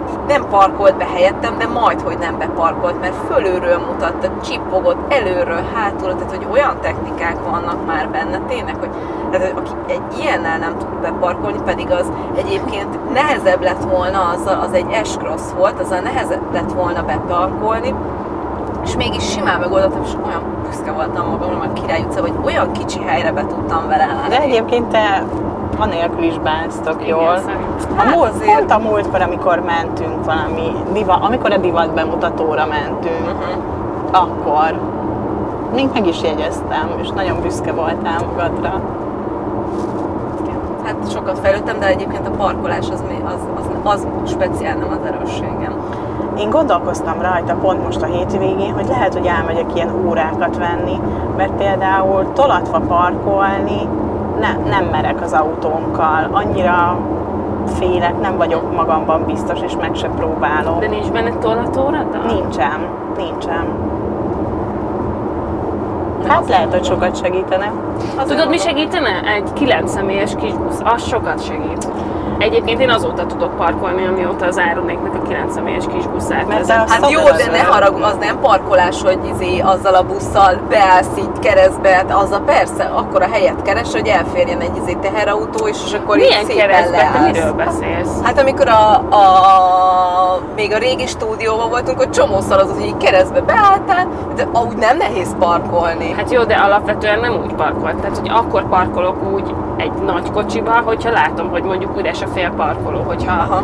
így 0.09 0.19
nem 0.27 0.45
parkolt 0.49 0.97
be 0.97 1.05
helyettem, 1.05 1.57
de 1.57 1.67
majd, 1.67 2.01
hogy 2.01 2.17
nem 2.17 2.37
beparkolt, 2.37 2.99
mert 2.99 3.15
fölülről 3.27 3.77
mutatta, 3.77 4.31
csippogott, 4.43 5.13
előről, 5.13 5.63
hátulról, 5.73 6.15
tehát 6.15 6.35
hogy 6.35 6.47
olyan 6.51 6.77
technikák 6.81 7.35
vannak 7.49 7.85
már 7.85 8.09
benne, 8.09 8.39
tényleg, 8.47 8.75
hogy 8.79 8.89
tehát, 9.31 9.57
aki 9.57 9.71
egy 9.87 10.19
ilyennel 10.19 10.57
nem 10.57 10.77
tud 10.77 10.87
beparkolni, 11.01 11.59
pedig 11.65 11.91
az 11.91 12.11
egyébként 12.35 13.13
nehezebb 13.13 13.61
lett 13.61 13.83
volna, 13.83 14.29
az, 14.29 14.57
az 14.61 14.73
egy 14.73 15.05
S-Cross 15.05 15.51
volt, 15.57 15.79
azzal 15.79 15.99
nehezebb 15.99 16.53
lett 16.53 16.71
volna 16.71 17.03
beparkolni, 17.03 17.93
és 18.83 18.95
mégis 18.95 19.31
simán 19.31 19.59
megoldottam, 19.59 20.01
és 20.03 20.11
olyan 20.25 20.43
büszke 20.81 20.95
voltam 20.95 21.29
magamra, 21.29 21.57
mert 21.57 21.73
Király 21.73 22.01
utca, 22.01 22.21
hogy 22.21 22.33
olyan 22.45 22.71
kicsi 22.71 22.99
helyre 23.05 23.31
be 23.31 23.45
tudtam 23.45 23.87
vele 23.87 24.03
állni. 24.03 24.29
De 24.35 24.41
egyébként 24.41 24.87
te 24.87 25.23
anélkül 25.77 26.23
is 26.23 26.37
bánztok 26.39 26.95
Igen, 27.01 27.07
jól. 27.17 27.37
szerintem. 27.37 27.97
A 27.97 28.01
Hát 28.01 28.15
múlt, 28.15 28.29
azért- 28.29 28.57
pont 28.57 28.71
a 28.71 28.79
múltkor, 28.79 29.21
amikor 29.21 29.59
mentünk 29.59 30.25
valami, 30.25 30.71
diva, 30.93 31.13
amikor 31.13 31.51
a 31.51 31.57
divat 31.57 31.93
bemutatóra 31.93 32.65
mentünk, 32.65 33.25
Uh-huh. 33.25 34.21
akkor 34.23 34.79
még 35.75 35.89
meg 35.93 36.07
is 36.07 36.21
jegyeztem, 36.21 36.89
és 37.01 37.09
nagyon 37.09 37.41
büszke 37.41 37.71
voltál 37.71 38.19
magadra. 38.29 38.81
Hát 40.83 41.11
sokat 41.11 41.39
fejlődtem, 41.39 41.79
de 41.79 41.87
egyébként 41.87 42.27
a 42.27 42.31
parkolás 42.31 42.89
az, 42.89 43.03
az, 43.25 43.39
az, 43.55 43.67
az 43.83 44.29
speciál 44.29 44.75
nem 44.75 44.97
az 45.01 45.11
erősségem. 45.13 45.70
Én 46.37 46.49
gondolkoztam 46.49 47.21
rajta 47.21 47.53
pont 47.53 47.83
most 47.83 48.01
a 48.01 48.05
hétvégén, 48.05 48.73
hogy 48.73 48.87
lehet, 48.87 49.13
hogy 49.13 49.25
elmegyek 49.25 49.75
ilyen 49.75 50.05
órákat 50.07 50.57
venni, 50.57 50.99
mert 51.37 51.51
például 51.51 52.31
tolatva 52.33 52.79
parkolni 52.79 53.87
ne, 54.39 54.69
nem 54.69 54.85
merek 54.85 55.21
az 55.21 55.33
autónkkal, 55.33 56.27
annyira 56.31 56.97
félek, 57.65 58.19
nem 58.21 58.37
vagyok 58.37 58.75
magamban 58.75 59.23
biztos, 59.25 59.59
és 59.61 59.73
meg 59.81 59.95
se 59.95 60.07
próbálom. 60.07 60.79
De 60.79 60.87
nincs 60.87 61.11
benne 61.11 61.31
tolatóra? 61.31 62.05
Nincsen, 62.27 62.87
nincsen. 63.17 63.65
Hát 66.27 66.49
lehet, 66.49 66.71
hogy 66.71 66.83
sokat 66.83 67.17
segítene. 67.21 67.71
Tudod, 68.27 68.49
mi 68.49 68.57
segítene? 68.57 69.21
Egy 69.35 69.53
9 69.53 69.91
személyes 69.91 70.35
kis 70.35 70.53
busz. 70.53 70.81
Az 70.83 71.07
sokat 71.07 71.45
segít. 71.45 71.87
Egyébként 72.37 72.81
én 72.81 72.89
azóta 72.89 73.25
tudok 73.25 73.55
parkolni, 73.55 74.05
amióta 74.07 74.45
az 74.45 74.59
Áronéknek 74.59 75.13
a 75.15 75.21
9 75.27 75.53
személyes 75.53 75.83
kis 75.93 76.07
buszát 76.07 76.47
Mert 76.47 76.67
te 76.67 76.73
Hát 76.73 77.09
jó, 77.09 77.23
de 77.23 77.45
ne 77.51 77.59
az- 77.59 77.65
haragudj, 77.67 78.03
az 78.03 78.15
nem 78.19 78.39
parkolás, 78.39 79.01
hogy 79.01 79.19
izé 79.33 79.59
azzal 79.59 79.93
a 79.95 80.03
busszal 80.03 80.59
beállsz 80.69 81.17
így 81.17 81.39
keresztbe, 81.39 81.89
hát 81.89 82.11
azzal 82.11 82.39
persze, 82.39 82.83
akkor 82.83 83.21
a 83.21 83.27
helyet 83.31 83.61
keres, 83.61 83.91
hogy 83.91 84.07
elférjen 84.07 84.59
egy 84.59 84.75
izé 84.81 84.93
teherautó, 84.93 85.67
és, 85.67 85.77
és 85.85 85.93
akkor 85.93 86.15
Milyen 86.17 86.39
így 86.41 86.45
szépen 86.45 86.67
keresztbe? 86.67 86.97
Te 86.97 87.03
leállsz. 87.03 87.31
miről 87.37 87.53
beszélsz? 87.53 88.21
Hát 88.23 88.39
amikor 88.39 88.67
a, 88.67 88.93
a, 88.95 90.41
még 90.55 90.73
a 90.73 90.77
régi 90.77 91.07
stúdióban 91.07 91.69
voltunk, 91.69 91.97
hogy 91.97 92.09
csomószor 92.09 92.57
az, 92.57 92.71
hogy 92.73 92.85
így 92.85 92.97
keresztbe 92.97 93.41
beálltál, 93.41 94.07
de 94.35 94.47
úgy 94.67 94.77
nem 94.77 94.97
nehéz 94.97 95.35
parkolni. 95.39 96.11
Hát 96.17 96.31
jó, 96.31 96.43
de 96.43 96.53
alapvetően 96.55 97.19
nem 97.19 97.33
úgy 97.43 97.53
parkolt. 97.53 97.95
Tehát, 97.95 98.17
hogy 98.17 98.29
akkor 98.33 98.69
parkolok 98.69 99.15
úgy 99.33 99.53
egy 99.81 99.91
nagy 100.05 100.31
kocsiba, 100.31 100.71
hogyha 100.71 101.11
látom, 101.11 101.49
hogy 101.49 101.63
mondjuk 101.63 101.97
üres 101.97 102.21
a 102.21 102.27
fél 102.27 102.51
parkoló. 102.57 103.01
Hogyha 103.01 103.31
Aha. 103.31 103.63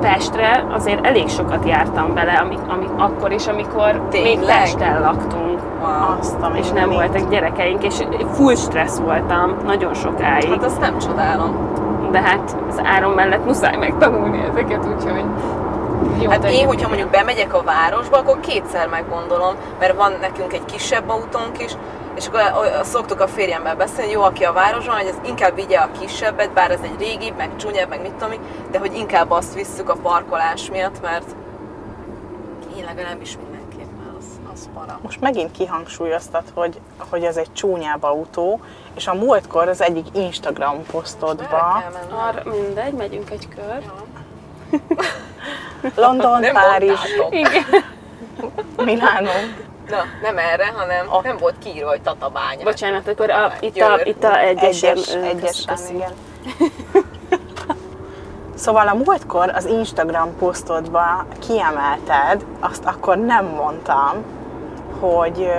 Pestre 0.00 0.64
azért 0.74 1.06
elég 1.06 1.28
sokat 1.28 1.66
jártam 1.68 2.14
bele, 2.14 2.32
amik, 2.32 2.58
amik 2.68 2.90
akkor 2.96 3.32
is, 3.32 3.46
amikor 3.46 4.02
még 4.12 4.22
Tényleg? 4.22 4.60
Pesten 4.60 5.00
laktunk, 5.00 5.60
Wow. 5.80 6.18
Azt 6.18 6.36
és 6.54 6.70
nem 6.70 6.88
mindenit. 6.88 6.94
voltak 6.94 7.30
gyerekeink, 7.30 7.84
és 7.84 7.94
full 8.32 8.54
stressz 8.54 8.98
voltam 8.98 9.56
nagyon 9.66 9.94
sokáig. 9.94 10.48
Hát 10.48 10.64
azt 10.64 10.80
nem 10.80 10.98
csodálom. 10.98 11.56
De 12.10 12.20
hát 12.20 12.56
az 12.68 12.80
áron 12.84 13.12
mellett 13.12 13.44
muszáj 13.44 13.76
megtanulni 13.76 14.44
ezeket, 14.50 14.86
úgyhogy 14.96 15.24
jó, 16.20 16.30
Hát 16.30 16.44
én, 16.44 16.66
hogyha 16.66 16.88
mondjuk 16.88 17.10
bemegyek 17.10 17.54
a 17.54 17.62
városba, 17.62 18.16
akkor 18.18 18.40
kétszer 18.40 18.88
meggondolom, 18.88 19.54
mert 19.78 19.96
van 19.96 20.12
nekünk 20.20 20.52
egy 20.52 20.64
kisebb 20.64 21.08
autónk 21.08 21.62
is, 21.64 21.72
és 22.16 22.26
akkor 22.26 22.40
szoktuk 22.84 23.20
a 23.20 23.28
férjemmel 23.28 23.76
beszélni, 23.76 24.12
jó, 24.12 24.22
aki 24.22 24.44
a 24.44 24.52
városban, 24.52 24.96
hogy 24.96 25.06
ez 25.06 25.28
inkább 25.28 25.54
vigye 25.54 25.78
a 25.78 25.90
kisebbet, 26.00 26.52
bár 26.52 26.70
ez 26.70 26.80
egy 26.82 26.98
régi, 26.98 27.30
meg 27.36 27.56
csúnyább, 27.56 27.88
meg 27.88 28.00
mit 28.02 28.12
tudom 28.12 28.32
én, 28.32 28.40
de 28.70 28.78
hogy 28.78 28.94
inkább 28.94 29.30
azt 29.30 29.54
visszük 29.54 29.88
a 29.88 29.96
parkolás 30.02 30.70
miatt, 30.70 31.00
mert 31.02 31.34
én 32.76 32.84
legalábbis 32.84 33.36
mindenképpen 33.42 34.14
az, 34.18 34.24
az 34.52 34.68
para. 34.74 34.98
Most 35.02 35.20
megint 35.20 35.50
kihangsúlyoztad, 35.50 36.44
hogy, 36.54 36.80
hogy 37.10 37.24
ez 37.24 37.36
egy 37.36 37.52
csúnyább 37.52 38.02
autó, 38.02 38.60
és 38.94 39.06
a 39.06 39.14
múltkor 39.14 39.68
az 39.68 39.82
egyik 39.82 40.06
Instagram 40.12 40.86
posztodba? 40.90 41.82
Arra 42.10 42.42
mindegy, 42.50 42.92
megyünk 42.92 43.30
egy 43.30 43.48
kör. 43.48 43.82
London, 45.94 46.40
Nem 46.40 46.54
Párizs. 46.54 47.00
Milánó. 48.84 49.30
Na, 49.88 50.02
nem 50.22 50.38
erre, 50.38 50.66
hanem 50.76 51.06
Ott. 51.10 51.22
nem 51.24 51.36
volt 51.36 51.54
kiírva, 51.58 51.88
hogy 51.88 52.02
Tatabánya. 52.02 52.64
Bocsánat, 52.64 53.08
akkor 53.08 53.30
a, 53.30 53.52
itt, 53.60 53.80
a, 53.80 54.00
itt 54.04 54.24
a 54.24 54.38
egyesen. 54.40 54.96
Egyes, 55.22 55.64
köszönöm. 55.66 55.94
igen. 55.96 56.12
Szóval 58.54 58.88
a 58.88 58.94
múltkor 58.94 59.50
az 59.54 59.64
Instagram 59.64 60.36
posztodba 60.38 61.26
kiemelted, 61.46 62.44
azt 62.60 62.84
akkor 62.84 63.18
nem 63.18 63.44
mondtam, 63.44 64.12
hogy, 65.00 65.50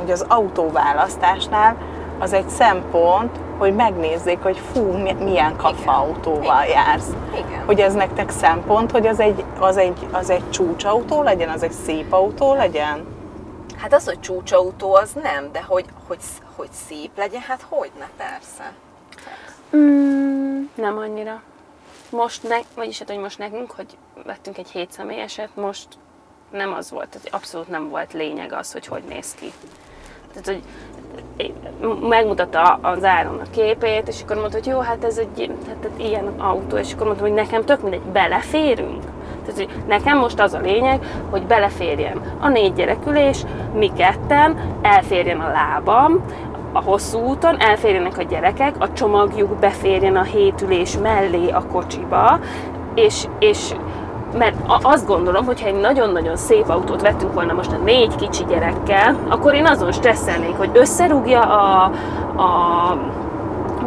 hogy 0.00 0.10
az 0.10 0.24
autóválasztásnál 0.28 1.76
az 2.18 2.32
egy 2.32 2.48
szempont, 2.48 3.30
hogy 3.58 3.74
megnézzék, 3.74 4.42
hogy 4.42 4.60
fú, 4.72 4.82
mi- 4.92 5.12
milyen 5.12 5.56
kafa 5.56 5.74
Igen. 5.80 5.94
autóval 5.94 6.62
Igen. 6.64 6.68
jársz. 6.68 7.08
Igen. 7.32 7.64
Hogy 7.66 7.80
ez 7.80 7.94
nektek 7.94 8.30
szempont, 8.30 8.90
hogy 8.90 9.06
az 9.06 9.20
egy, 9.20 9.44
az 9.60 9.76
egy, 9.76 10.06
az 10.12 10.30
egy 10.30 10.50
csúcsautó 10.50 11.22
legyen, 11.22 11.48
az 11.48 11.62
egy 11.62 11.72
szép 11.72 12.12
autó 12.12 12.54
legyen? 12.54 13.04
Hát 13.76 13.92
az, 13.92 14.04
hogy 14.04 14.20
csúcsautó, 14.20 14.94
az 14.94 15.12
nem, 15.12 15.52
de 15.52 15.62
hogy, 15.62 15.84
hogy, 16.06 16.20
hogy 16.56 16.72
szép 16.72 17.10
legyen, 17.16 17.40
hát 17.40 17.66
hogy 17.68 17.90
ne, 17.98 18.08
persze. 18.16 18.72
Mm, 19.76 20.64
nem 20.74 20.98
annyira. 20.98 21.42
Most, 22.10 22.42
ne, 22.42 22.56
vagyis 22.74 22.98
hát, 22.98 23.08
hogy 23.08 23.18
most 23.18 23.38
nekünk, 23.38 23.70
hogy 23.70 23.96
vettünk 24.24 24.58
egy 24.58 24.68
hét 24.68 24.92
személyeset, 24.92 25.48
most 25.54 25.88
nem 26.50 26.72
az 26.72 26.90
volt, 26.90 27.08
tehát 27.08 27.28
abszolút 27.30 27.68
nem 27.68 27.88
volt 27.88 28.12
lényeg 28.12 28.52
az, 28.52 28.72
hogy 28.72 28.86
hogy 28.86 29.02
néz 29.08 29.34
ki. 29.34 29.52
Tehát, 30.32 30.46
hogy 30.46 30.62
megmutatta 32.08 32.62
az 32.62 33.04
áron 33.04 33.38
a 33.38 33.50
képét, 33.50 34.08
és 34.08 34.22
akkor 34.22 34.36
mondta, 34.36 34.56
hogy 34.56 34.66
jó, 34.66 34.78
hát 34.78 35.04
ez 35.04 35.18
egy 35.18 35.50
hát, 35.66 35.76
hát 35.82 35.90
ilyen 35.96 36.26
autó, 36.40 36.76
és 36.76 36.92
akkor 36.92 37.06
mondtam, 37.06 37.26
hogy 37.26 37.36
nekem 37.36 37.64
tök 37.64 37.82
mindegy, 37.82 38.00
beleférünk. 38.00 39.04
Tehát, 39.46 39.60
hogy 39.60 39.82
nekem 39.88 40.18
most 40.18 40.40
az 40.40 40.54
a 40.54 40.60
lényeg, 40.60 41.00
hogy 41.30 41.42
beleférjen 41.42 42.20
a 42.40 42.48
négy 42.48 42.72
gyerekülés, 42.72 43.44
mi 43.74 43.90
ketten, 43.96 44.56
elférjen 44.82 45.40
a 45.40 45.50
lábam, 45.50 46.20
a 46.72 46.82
hosszú 46.82 47.18
úton, 47.18 47.60
elférjenek 47.60 48.18
a 48.18 48.22
gyerekek, 48.22 48.74
a 48.78 48.92
csomagjuk 48.92 49.58
beférjen 49.58 50.16
a 50.16 50.22
hétülés 50.22 50.98
mellé 51.02 51.50
a 51.50 51.66
kocsiba, 51.72 52.38
és, 52.94 53.24
és 53.38 53.74
mert 54.38 54.56
azt 54.82 55.06
gondolom, 55.06 55.44
hogy 55.44 55.60
ha 55.60 55.66
egy 55.66 55.80
nagyon-nagyon 55.80 56.36
szép 56.36 56.68
autót 56.68 57.02
vettünk 57.02 57.32
volna 57.32 57.52
most 57.52 57.72
a 57.72 57.76
négy 57.84 58.14
kicsi 58.14 58.44
gyerekkel, 58.48 59.16
akkor 59.28 59.54
én 59.54 59.66
azon 59.66 59.92
stresszelnék, 59.92 60.56
hogy 60.56 60.70
összerúgja 60.72 61.40
a, 61.40 61.90
a 62.42 62.98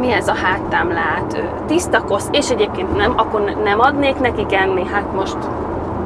mi 0.00 0.12
ez 0.12 0.28
a 0.28 0.34
háttámlát, 0.42 1.34
ö, 1.34 1.38
tiszta 1.66 2.00
kosz, 2.04 2.28
és 2.30 2.50
egyébként 2.50 2.96
nem, 2.96 3.12
akkor 3.16 3.40
ne- 3.40 3.62
nem 3.62 3.80
adnék 3.80 4.20
nekik 4.20 4.54
enni, 4.54 4.86
hát 4.92 5.12
most 5.14 5.36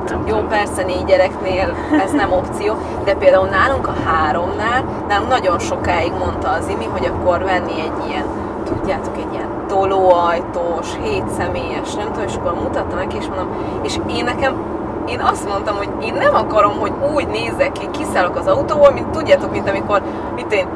nem 0.09 0.19
Jó, 0.27 0.35
tudom. 0.35 0.49
persze 0.49 0.83
négy 0.85 1.05
gyereknél 1.05 1.75
ez 2.05 2.13
nem 2.13 2.33
opció, 2.33 2.75
de 3.05 3.15
például 3.15 3.49
nálunk 3.49 3.87
a 3.87 3.95
háromnál, 4.07 4.85
nálunk 5.09 5.31
nagyon 5.31 5.59
sokáig 5.59 6.13
mondta 6.19 6.49
az 6.49 6.69
Imi, 6.69 6.85
hogy 6.93 7.07
akkor 7.07 7.43
venni 7.43 7.81
egy 7.81 8.09
ilyen, 8.09 8.25
tudjátok, 8.65 9.17
egy 9.17 9.33
ilyen 9.33 9.49
tolóajtós, 9.69 10.87
hétszemélyes, 11.03 11.95
nem 11.95 12.07
tudom, 12.13 12.27
és 12.29 12.35
akkor 12.37 12.55
mutatta 12.63 12.97
neki, 12.97 13.17
és 13.17 13.27
mondom, 13.27 13.49
és 13.83 13.99
én 14.17 14.25
nekem 14.25 14.55
én 15.09 15.21
azt 15.21 15.49
mondtam, 15.49 15.77
hogy 15.77 15.89
én 16.03 16.15
nem 16.15 16.35
akarom, 16.35 16.73
hogy 16.81 16.93
úgy 17.15 17.27
nézzek 17.27 17.73
ki, 17.73 17.89
kiszállok 17.91 18.37
az 18.37 18.47
autóból, 18.47 18.91
mint 18.91 19.07
tudjátok, 19.11 19.51
mint 19.51 19.69
amikor, 19.69 20.03
mit 20.35 20.53
én, 20.53 20.67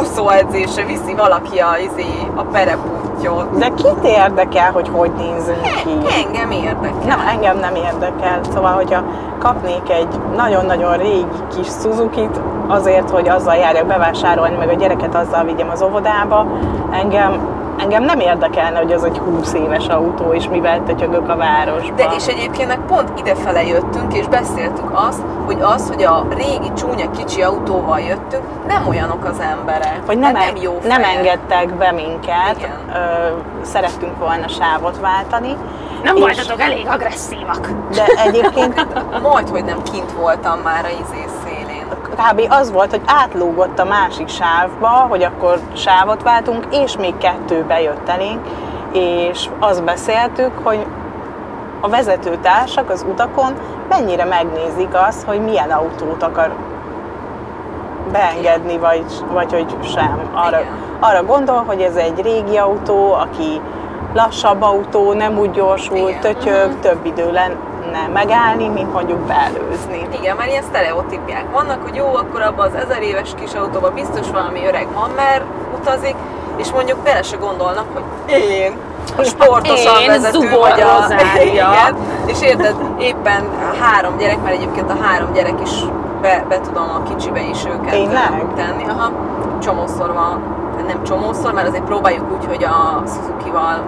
úszóedzésre 0.00 0.84
viszi 0.84 1.14
valaki 1.14 1.58
a, 1.58 1.76
izé, 1.76 2.08
a 2.34 2.42
perepúttyot. 2.42 3.58
De 3.58 3.68
kit 3.68 4.04
érdekel, 4.04 4.70
hogy 4.72 4.88
hogy 4.92 5.10
nézünk 5.16 5.62
ki? 5.62 6.22
Engem 6.24 6.50
érdekel. 6.50 7.06
Nem, 7.06 7.20
engem 7.32 7.58
nem 7.58 7.74
érdekel. 7.74 8.40
Szóval, 8.52 8.72
hogyha 8.72 9.02
kapnék 9.38 9.90
egy 9.90 10.08
nagyon-nagyon 10.36 10.96
régi 10.96 11.26
kis 11.56 11.66
suzuki 11.82 12.28
azért, 12.68 13.10
hogy 13.10 13.28
azzal 13.28 13.54
járjak 13.54 13.86
bevásárolni, 13.86 14.56
meg 14.56 14.68
a 14.68 14.74
gyereket 14.74 15.14
azzal 15.14 15.44
vigyem 15.44 15.70
az 15.70 15.82
óvodába, 15.82 16.46
engem 16.90 17.57
engem 17.78 18.02
nem 18.02 18.20
érdekelne, 18.20 18.78
hogy 18.78 18.92
az 18.92 19.04
egy 19.04 19.18
20 19.18 19.52
éves 19.52 19.86
autó, 19.86 20.32
és 20.32 20.48
mivel 20.48 20.82
tötyögök 20.86 21.28
a 21.28 21.36
városba. 21.36 21.94
De 21.94 22.08
és 22.16 22.26
egyébként 22.26 22.68
meg 22.68 22.78
pont 22.86 23.18
idefele 23.18 23.66
jöttünk, 23.66 24.14
és 24.14 24.26
beszéltük 24.26 24.90
azt, 24.92 25.22
hogy 25.46 25.58
az, 25.60 25.88
hogy 25.88 26.02
a 26.02 26.26
régi 26.36 26.72
csúnya 26.76 27.10
kicsi 27.10 27.42
autóval 27.42 28.00
jöttünk, 28.00 28.42
nem 28.66 28.86
olyanok 28.88 29.24
az 29.24 29.40
emberek. 29.40 30.00
hogy 30.06 30.18
nem, 30.18 30.34
Hát 30.34 30.44
nem 30.52 30.62
jó 30.62 30.78
nem 30.86 31.02
engedtek 31.02 31.74
be 31.74 31.92
minket, 31.92 32.56
Igen. 32.56 32.70
ö, 32.94 33.28
szerettünk 33.62 34.18
volna 34.18 34.48
sávot 34.48 34.98
váltani. 35.00 35.56
Nem 36.02 36.16
és- 36.16 36.20
voltatok 36.22 36.60
elég 36.60 36.86
agresszívak. 36.88 37.68
De 37.94 38.04
egyébként 38.24 38.86
Majd, 39.32 39.48
hogy 39.48 39.64
nem 39.64 39.82
kint 39.92 40.12
voltam 40.12 40.58
már 40.64 40.84
a 40.84 40.88
izé 40.88 41.02
szélén. 41.10 41.37
Kb. 42.18 42.46
az 42.48 42.72
volt, 42.72 42.90
hogy 42.90 43.02
átlógott 43.06 43.78
a 43.78 43.84
másik 43.84 44.28
sávba, 44.28 44.88
hogy 44.88 45.22
akkor 45.22 45.60
sávot 45.72 46.22
váltunk, 46.22 46.66
és 46.70 46.96
még 46.96 47.18
kettő 47.18 47.64
bejött 47.64 48.08
elénk, 48.08 48.40
és 48.92 49.48
azt 49.58 49.84
beszéltük, 49.84 50.52
hogy 50.62 50.86
a 51.80 51.88
vezetőtársak 51.88 52.90
az 52.90 53.06
utakon 53.08 53.52
mennyire 53.88 54.24
megnézik 54.24 54.88
azt, 54.92 55.26
hogy 55.26 55.40
milyen 55.40 55.70
autót 55.70 56.22
akar 56.22 56.50
beengedni, 58.12 58.78
vagy, 58.78 59.04
vagy 59.32 59.52
hogy 59.52 59.76
sem. 59.82 60.20
Arra, 60.34 60.58
arra 61.00 61.22
gondol, 61.22 61.62
hogy 61.66 61.80
ez 61.80 61.94
egy 61.96 62.22
régi 62.22 62.56
autó, 62.56 63.12
aki 63.12 63.60
lassabb 64.14 64.62
autó, 64.62 65.12
nem 65.12 65.38
úgy 65.38 65.50
gyorsul, 65.50 66.08
Igen. 66.08 66.20
tötyög, 66.20 66.80
több 66.80 67.06
idő 67.06 67.30
lenne 67.90 68.12
megállni, 68.12 68.68
mint 68.68 68.92
mondjuk 68.92 69.18
beelőzni. 69.18 70.08
Igen, 70.18 70.36
már 70.36 70.48
ilyen 70.48 70.62
sztereotípiák 70.62 71.50
vannak, 71.52 71.82
hogy 71.82 71.94
jó, 71.94 72.14
akkor 72.14 72.42
abban 72.42 72.66
az 72.66 72.74
ezer 72.74 73.02
éves 73.02 73.30
kis 73.40 73.52
autóban 73.52 73.94
biztos 73.94 74.30
valami 74.30 74.66
öreg 74.66 74.86
mammer 74.94 75.42
utazik, 75.80 76.14
és 76.56 76.72
mondjuk 76.72 76.98
bele 76.98 77.22
se 77.22 77.36
gondolnak, 77.36 77.84
hogy 77.92 78.02
én, 78.32 78.76
a 79.16 79.22
sportosan 79.22 80.00
Én, 80.00 80.06
vezető 80.06 80.50
vagy 80.50 80.80
a... 80.80 81.14
Igen, 81.50 81.96
és 82.26 82.42
érted, 82.42 82.74
éppen 82.98 83.44
három 83.80 84.16
gyerek, 84.16 84.42
mert 84.42 84.54
egyébként 84.54 84.90
a 84.90 84.96
három 85.02 85.32
gyerek 85.32 85.60
is 85.62 85.70
be, 86.20 86.44
be 86.48 86.60
tudom 86.60 86.90
a 86.94 87.02
kicsibe 87.02 87.40
is 87.40 87.64
őket 87.64 87.90
Tényleg? 87.90 88.44
tenni. 88.54 88.84
Aha, 88.88 89.12
csomószor 89.62 90.12
van, 90.12 90.56
nem 90.86 91.02
csomószor, 91.04 91.52
mert 91.52 91.68
azért 91.68 91.84
próbáljuk 91.84 92.32
úgy, 92.32 92.46
hogy 92.46 92.64
a 92.64 93.02
Suzuki-val 93.06 93.82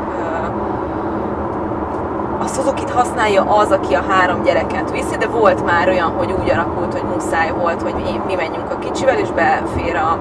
a 2.40 2.46
Suzuki-t 2.46 2.90
használja 2.90 3.42
az, 3.42 3.70
aki 3.70 3.94
a 3.94 4.04
három 4.08 4.42
gyereket 4.42 4.90
viszi, 4.90 5.16
de 5.16 5.26
volt 5.26 5.64
már 5.64 5.88
olyan, 5.88 6.10
hogy 6.10 6.34
úgy 6.42 6.50
alakult, 6.50 6.92
hogy 6.92 7.08
muszáj 7.14 7.52
volt, 7.52 7.82
hogy 7.82 7.94
mi, 7.94 8.20
mi 8.26 8.34
menjünk 8.34 8.70
a 8.70 8.78
kicsivel, 8.78 9.18
és 9.18 9.30
befér 9.30 9.96
a 9.96 10.18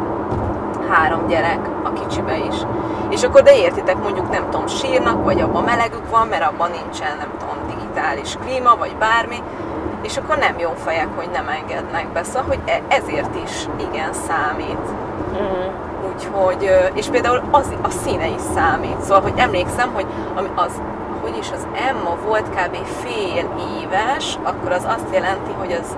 három 0.89 1.27
gyerek 1.27 1.59
a 1.83 1.93
kicsibe 1.93 2.37
is. 2.37 2.55
És 3.09 3.23
akkor 3.23 3.41
de 3.41 3.57
értitek, 3.57 4.01
mondjuk 4.03 4.31
nem 4.31 4.49
tudom, 4.49 4.67
sírnak, 4.67 5.23
vagy 5.23 5.41
abban 5.41 5.63
melegük 5.63 6.09
van, 6.09 6.27
mert 6.27 6.43
abban 6.43 6.69
nincsen, 6.69 7.17
nem 7.17 7.29
tudom, 7.39 7.55
digitális 7.67 8.37
klíma, 8.45 8.75
vagy 8.75 8.95
bármi, 8.99 9.43
és 10.01 10.17
akkor 10.17 10.37
nem 10.37 10.59
jó 10.59 10.69
fejek, 10.85 11.07
hogy 11.15 11.29
nem 11.33 11.47
engednek 11.47 12.07
be. 12.13 12.23
Szóval, 12.23 12.43
hogy 12.47 12.59
e- 12.65 12.95
ezért 12.95 13.35
is 13.43 13.67
igen 13.89 14.13
számít. 14.13 14.85
Úgyhogy, 16.13 16.65
ö, 16.65 16.85
és 16.93 17.07
például 17.07 17.41
az, 17.51 17.73
a 17.81 17.89
színe 17.89 18.27
is 18.27 18.41
számít. 18.55 19.01
Szóval, 19.01 19.21
hogy 19.21 19.33
emlékszem, 19.35 19.89
hogy 19.93 20.05
az, 20.55 20.71
hogy 21.21 21.37
is 21.37 21.51
az 21.51 21.67
Emma 21.89 22.15
volt 22.25 22.49
kb. 22.49 22.75
fél 22.85 23.49
éves, 23.81 24.37
akkor 24.43 24.71
az 24.71 24.83
azt 24.87 25.13
jelenti, 25.13 25.51
hogy 25.57 25.71
az 25.71 25.95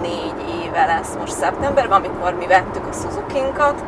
négy 0.00 0.64
éve 0.64 0.86
lesz 0.86 1.16
most 1.18 1.32
szeptemberben, 1.32 1.98
amikor 1.98 2.34
mi 2.34 2.46
vettük 2.46 2.86
a 2.86 2.92
Suzuki-nkat, 2.92 3.84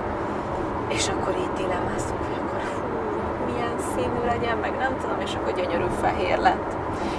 és 0.89 1.09
akkor 1.09 1.35
így 1.39 1.53
dilemmáztunk, 1.57 2.21
hogy 2.27 2.39
akkor 2.43 2.61
fú, 2.75 2.83
milyen 3.53 3.77
színű 3.95 4.25
legyen, 4.27 4.57
meg 4.57 4.73
nem 4.79 4.97
tudom, 5.01 5.21
és 5.21 5.33
akkor 5.35 5.53
gyönyörű 5.53 5.89
fehér 6.01 6.39
lett. 6.39 6.71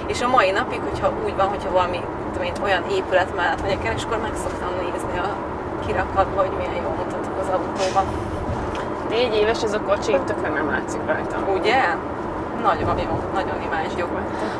És 0.06 0.22
a 0.22 0.28
mai 0.28 0.50
napig, 0.50 0.80
hogyha 0.88 1.12
úgy 1.24 1.36
van, 1.36 1.48
hogyha 1.48 1.70
valami 1.70 2.00
tudom 2.32 2.46
én, 2.46 2.62
olyan 2.62 2.84
épület 2.90 3.34
mellett 3.36 3.62
megyek 3.62 3.84
el, 3.86 3.94
és 3.94 4.04
akkor 4.04 4.18
meg 4.20 4.32
szoktam 4.34 4.70
nézni 4.80 5.18
a 5.18 5.36
kirakatba, 5.86 6.40
hogy 6.40 6.56
milyen 6.56 6.82
jól 6.82 6.94
mutatok 6.96 7.38
az 7.40 7.48
autóban. 7.48 8.04
Négy 9.08 9.34
éves 9.34 9.62
ez 9.62 9.72
a 9.72 9.80
kocsi, 9.80 10.18
tökre 10.24 10.48
nem 10.48 10.70
látszik 10.70 11.00
rajta. 11.06 11.36
Ugye? 11.54 11.96
Nagyon 12.62 12.98
jó, 12.98 13.20
nagyon 13.34 13.62
imádjuk. 13.66 14.08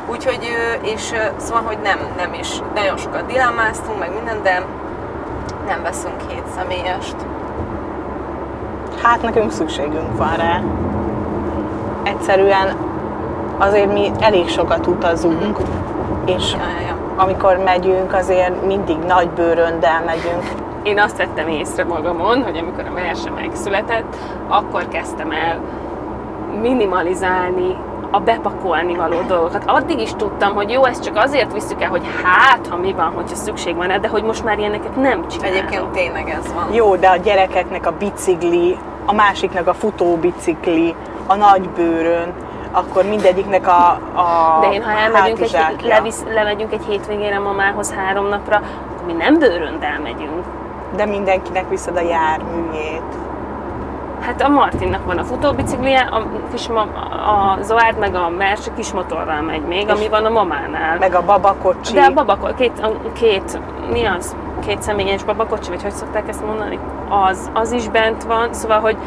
Úgyhogy, 0.09 0.49
és 0.81 1.13
szóval, 1.37 1.61
hogy 1.65 1.77
nem, 1.83 1.99
nem 2.17 2.33
is, 2.33 2.61
nagyon 2.75 2.97
sokat 2.97 3.25
dilemmáztunk, 3.25 3.99
meg 3.99 4.13
minden, 4.13 4.43
de 4.43 4.65
nem 5.67 5.81
veszünk 5.83 6.21
hét 6.27 6.43
személyest. 6.55 7.15
Hát 9.01 9.21
nekünk 9.21 9.51
szükségünk 9.51 10.17
van 10.17 10.35
rá. 10.35 10.61
Egyszerűen 12.03 12.75
azért 13.57 13.93
mi 13.93 14.11
elég 14.19 14.49
sokat 14.49 14.87
utazunk, 14.87 15.57
és 16.25 16.51
Ja, 16.51 16.59
ja, 16.79 16.87
ja. 16.87 16.95
amikor 17.15 17.57
megyünk, 17.57 18.13
azért 18.13 18.65
mindig 18.65 18.97
nagy 18.97 19.29
bőröndel 19.29 20.03
megyünk. 20.05 20.43
Én 20.83 20.99
azt 20.99 21.17
vettem 21.17 21.47
észre 21.47 21.83
magamon, 21.83 22.43
hogy 22.43 22.57
amikor 22.57 22.83
a 22.87 22.91
Merse 22.91 23.29
megszületett, 23.29 24.15
akkor 24.47 24.87
kezdtem 24.87 25.31
el 25.31 25.59
minimalizálni 26.61 27.75
a 28.11 28.19
bepakolni 28.19 28.95
való 28.95 29.21
dolgokat. 29.21 29.63
Addig 29.65 29.99
is 29.99 30.11
tudtam, 30.13 30.53
hogy 30.53 30.69
jó, 30.69 30.85
ezt 30.85 31.03
csak 31.03 31.17
azért 31.17 31.53
visszük 31.53 31.81
el, 31.81 31.89
hogy 31.89 32.03
hát, 32.23 32.67
ha 32.67 32.75
mi 32.75 32.93
van, 32.93 33.11
hogyha 33.11 33.35
szükség 33.35 33.75
van 33.75 34.01
de 34.01 34.07
hogy 34.07 34.23
most 34.23 34.43
már 34.43 34.59
ilyeneket 34.59 34.95
nem 34.95 35.27
csinálok. 35.27 35.55
Egyébként 35.55 35.87
tényleg 35.87 36.29
ez 36.29 36.53
van. 36.53 36.73
Jó, 36.73 36.95
de 36.95 37.07
a 37.07 37.15
gyerekeknek 37.15 37.87
a 37.87 37.91
bicikli, 37.91 38.77
a 39.05 39.13
másiknak 39.13 39.67
a 39.67 39.73
futóbicikli, 39.73 40.95
a 41.27 41.35
nagy 41.35 41.69
bőrön, 41.69 42.33
akkor 42.71 43.03
mindegyiknek 43.03 43.67
a, 43.67 43.89
a 44.13 44.59
De 44.61 44.73
én, 44.73 44.83
ha 44.83 44.91
elmegyünk 44.91 45.39
egy, 45.39 45.81
levisz, 45.83 46.23
lemegyünk 46.33 46.73
egy 46.73 46.83
hétvégére 46.87 47.39
mamához 47.39 47.93
három 47.93 48.27
napra, 48.27 48.55
akkor 48.55 49.05
mi 49.05 49.13
nem 49.13 49.39
bőröndel 49.39 49.99
megyünk. 50.03 50.43
De 50.95 51.05
mindenkinek 51.05 51.69
viszed 51.69 51.97
a 51.97 52.01
járműjét. 52.01 53.24
Hát 54.25 54.41
a 54.41 54.49
Martinnak 54.49 55.05
van 55.05 55.17
a 55.17 55.23
futóbiciklije, 55.23 55.99
a, 55.99 56.27
kis 56.51 56.67
ma, 56.67 56.81
a 56.81 57.57
Zoárd 57.61 57.99
meg 57.99 58.15
a 58.15 58.29
Merse 58.29 58.71
kis 58.75 58.91
motorral 58.91 59.41
megy 59.41 59.61
még, 59.61 59.89
ami 59.89 60.09
van 60.09 60.25
a 60.25 60.29
mamánál. 60.29 60.97
Meg 60.97 61.15
a 61.15 61.21
babakocsi. 61.21 61.93
De 61.93 62.01
a 62.01 62.13
babakocsi, 62.13 62.53
két, 62.55 62.79
a 62.79 63.11
két, 63.13 63.59
mi 63.91 64.05
az? 64.05 64.35
Két 64.65 64.81
személyes 64.81 65.23
babakocsi, 65.23 65.69
vagy 65.69 65.81
hogy 65.81 65.91
szokták 65.91 66.27
ezt 66.27 66.45
mondani? 66.45 66.79
Az, 67.09 67.49
az 67.53 67.71
is 67.71 67.89
bent 67.89 68.23
van, 68.23 68.53
szóval, 68.53 68.79
hogy 68.79 68.97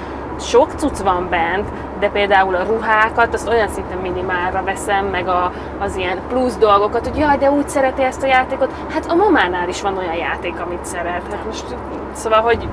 sok 0.40 0.70
cucc 0.76 0.98
van 0.98 1.26
bent, 1.30 1.68
de 1.98 2.08
például 2.08 2.54
a 2.54 2.64
ruhákat, 2.64 3.34
azt 3.34 3.48
olyan 3.48 3.68
szinten 3.68 3.98
minimálra 3.98 4.62
veszem, 4.62 5.06
meg 5.06 5.28
a, 5.28 5.52
az 5.78 5.96
ilyen 5.96 6.18
plusz 6.28 6.56
dolgokat, 6.56 7.06
hogy 7.08 7.18
jaj, 7.18 7.36
de 7.36 7.50
úgy 7.50 7.68
szereti 7.68 8.02
ezt 8.02 8.22
a 8.22 8.26
játékot. 8.26 8.72
Hát 8.88 9.06
a 9.10 9.14
mamánál 9.14 9.68
is 9.68 9.82
van 9.82 9.96
olyan 9.96 10.14
játék, 10.16 10.60
amit 10.60 10.84
szeret. 10.84 11.22
Hát 11.30 11.44
most, 11.46 11.64
szóval, 12.12 12.40
hogy 12.40 12.68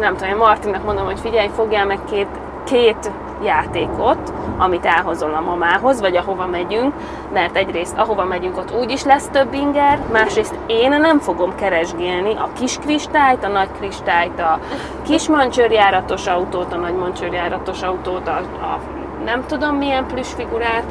nem 0.00 0.16
tudom, 0.16 0.28
én 0.28 0.36
Martinnak 0.36 0.84
mondom, 0.84 1.04
hogy 1.04 1.20
figyelj, 1.20 1.48
fogjál 1.48 1.86
meg 1.86 1.98
két, 2.10 2.28
két 2.64 3.10
játékot, 3.44 4.32
amit 4.58 4.84
elhozol 4.84 5.34
a 5.34 5.40
mamához, 5.40 6.00
vagy 6.00 6.16
ahova 6.16 6.46
megyünk, 6.46 6.94
mert 7.32 7.56
egyrészt 7.56 7.96
ahova 7.96 8.24
megyünk, 8.24 8.56
ott 8.56 8.74
úgyis 8.78 9.04
lesz 9.04 9.28
több 9.28 9.52
inger, 9.52 9.98
másrészt 10.12 10.58
én 10.66 10.90
nem 10.90 11.18
fogom 11.18 11.54
keresgélni 11.54 12.34
a 12.34 12.48
kis 12.58 12.78
kristályt, 12.78 13.44
a 13.44 13.48
nagy 13.48 13.68
kristályt, 13.78 14.40
a 14.40 14.58
kis 15.02 15.28
mancsőrjáratos 15.28 16.26
autót, 16.26 16.72
a 16.72 16.76
nagy 16.76 16.94
mancsőrjáratos 16.94 17.82
autót, 17.82 18.28
a, 18.28 18.36
a 18.62 18.80
nem 19.24 19.44
tudom 19.46 19.76
milyen 19.76 20.06
plüssfigurát, 20.06 20.84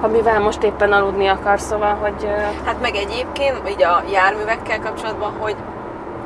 amivel 0.00 0.40
most 0.40 0.62
éppen 0.62 0.92
aludni 0.92 1.26
akar, 1.26 1.60
szóval, 1.60 1.94
hogy 1.94 2.28
Hát 2.64 2.80
meg 2.80 2.94
egyébként, 2.94 3.68
így 3.68 3.82
a 3.82 4.02
járművekkel 4.12 4.80
kapcsolatban, 4.80 5.32
hogy 5.38 5.56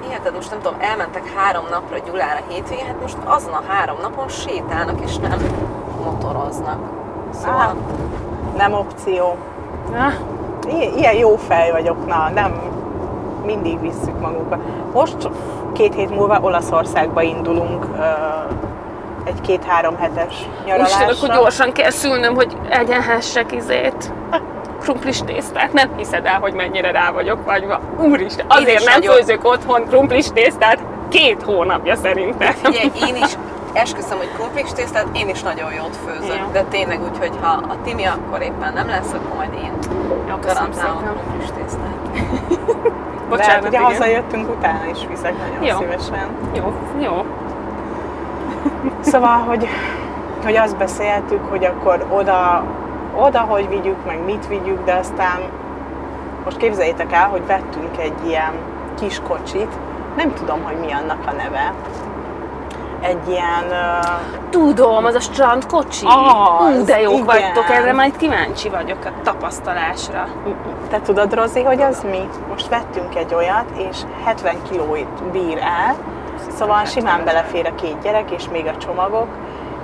Hiheted, 0.07 0.35
most 0.35 0.51
nem 0.51 0.61
tudom, 0.61 0.79
elmentek 0.81 1.33
három 1.37 1.65
napra 1.71 1.99
Gyulára 1.99 2.41
hétvégén, 2.49 2.87
hát 2.87 3.01
most 3.03 3.17
azon 3.25 3.53
a 3.53 3.63
három 3.69 3.97
napon 4.03 4.29
sétálnak 4.29 5.01
és 5.01 5.17
nem 5.17 5.39
motoroznak. 6.05 6.79
Szóval, 7.43 7.61
Á, 7.61 7.73
nem 8.57 8.73
opció. 8.73 9.37
I- 10.69 10.93
ilyen 10.99 11.15
jó 11.15 11.37
fej 11.37 11.71
vagyok, 11.71 12.07
na, 12.07 12.31
nem 12.35 12.61
mindig 13.45 13.81
visszük 13.81 14.21
magunkat. 14.21 14.59
Most 14.93 15.29
két 15.73 15.95
hét 15.95 16.11
múlva 16.11 16.39
Olaszországba 16.41 17.23
indulunk 17.23 17.87
egy 19.25 19.41
két-három 19.41 19.97
hetes 19.97 20.49
nyaralásra. 20.67 21.07
akkor 21.07 21.37
gyorsan 21.37 21.73
kell 21.73 21.91
szülnöm, 21.91 22.35
hogy 22.35 22.57
egyenhessek 22.69 23.53
izét. 23.53 24.13
Krumplis 24.85 25.19
tésztát, 25.23 25.73
nem 25.73 25.91
hiszed 25.97 26.27
el, 26.27 26.39
hogy 26.39 26.53
mennyire 26.53 26.91
rá 26.91 27.11
vagyok 27.11 27.45
vagyva. 27.45 27.81
Úristen, 27.99 28.47
azért 28.49 28.85
nem 28.85 29.01
nagyon. 29.01 29.17
főzök 29.17 29.45
otthon 29.45 29.87
krumplis 29.87 30.27
tésztát 30.33 30.79
két 31.09 31.43
hónapja 31.43 31.97
szerintem. 31.97 32.53
Figyelj, 32.53 32.91
én 33.09 33.17
is 33.17 33.37
esküszöm, 33.73 34.19
hogy 34.19 34.31
krumplis 34.35 34.73
tésztát, 34.73 35.07
én 35.13 35.29
is 35.29 35.43
nagyon 35.43 35.73
jót 35.73 35.97
főzök. 36.07 36.37
Ja. 36.37 36.49
De 36.53 36.63
tényleg 36.63 37.03
úgy, 37.03 37.19
hogy 37.19 37.33
ha 37.41 37.49
a 37.49 37.77
Timi 37.85 38.05
akkor 38.05 38.43
éppen 38.43 38.73
nem 38.73 38.87
lesz, 38.89 39.13
akkor 39.13 39.37
majd 39.37 39.53
én 39.55 39.73
köszönöm 39.79 40.41
garantálom 40.41 41.03
krumplis 41.03 41.49
tésztát. 41.63 41.97
Bocsánat, 43.29 43.29
Bocsánat, 43.29 43.69
ugye 43.69 43.79
igen. 43.79 43.91
hazajöttünk, 43.91 44.51
utána 44.51 44.87
is 44.91 44.99
viszek 45.09 45.35
nagyon 45.39 45.63
Jó. 45.63 45.79
szívesen. 45.79 46.29
Jó, 46.55 46.73
jó. 47.01 47.25
Szóval, 49.01 49.39
hogy 49.39 49.69
hogy 50.45 50.57
azt 50.57 50.77
beszéltük, 50.77 51.41
hogy 51.51 51.65
akkor 51.65 52.07
oda, 52.11 52.65
oda 53.17 53.41
hogy 53.41 53.69
vigyük, 53.69 54.05
meg 54.07 54.25
mit 54.25 54.47
vigyük, 54.49 54.85
de 54.85 54.95
aztán 54.95 55.41
most 56.45 56.57
képzeljétek 56.57 57.13
el, 57.13 57.29
hogy 57.29 57.47
vettünk 57.47 57.99
egy 57.99 58.27
ilyen 58.27 58.53
kis 58.99 59.21
kocsit, 59.29 59.73
nem 60.17 60.35
tudom, 60.35 60.63
hogy 60.63 60.77
mi 60.77 60.93
annak 60.93 61.27
a 61.27 61.33
neve. 61.33 61.73
Egy 63.01 63.29
ilyen... 63.29 63.65
Uh, 63.71 64.51
Tudom, 64.51 65.05
az 65.05 65.15
a 65.15 65.21
strandkocsi. 65.21 66.07
Az, 66.07 66.77
Ú, 66.77 66.85
de 66.85 67.01
jók 67.01 67.13
igen. 67.13 67.25
vagytok, 67.25 67.71
erre 67.71 67.93
majd 67.93 68.17
kíváncsi 68.17 68.69
vagyok 68.69 69.05
a 69.05 69.13
tapasztalásra. 69.23 70.29
te 70.91 71.01
tudod, 71.01 71.35
Rozi, 71.35 71.63
hogy 71.63 71.83
az 71.83 72.03
mi? 72.11 72.29
Most 72.49 72.69
vettünk 72.69 73.15
egy 73.15 73.35
olyat, 73.35 73.71
és 73.91 73.97
70 74.25 74.55
kilóit 74.71 75.23
bír 75.33 75.59
el, 75.59 75.95
szóval 76.57 76.85
simán 76.85 77.25
belefér 77.25 77.67
a 77.67 77.75
két 77.75 77.97
gyerek, 78.03 78.31
és 78.31 78.49
még 78.53 78.67
a 78.67 78.77
csomagok, 78.77 79.29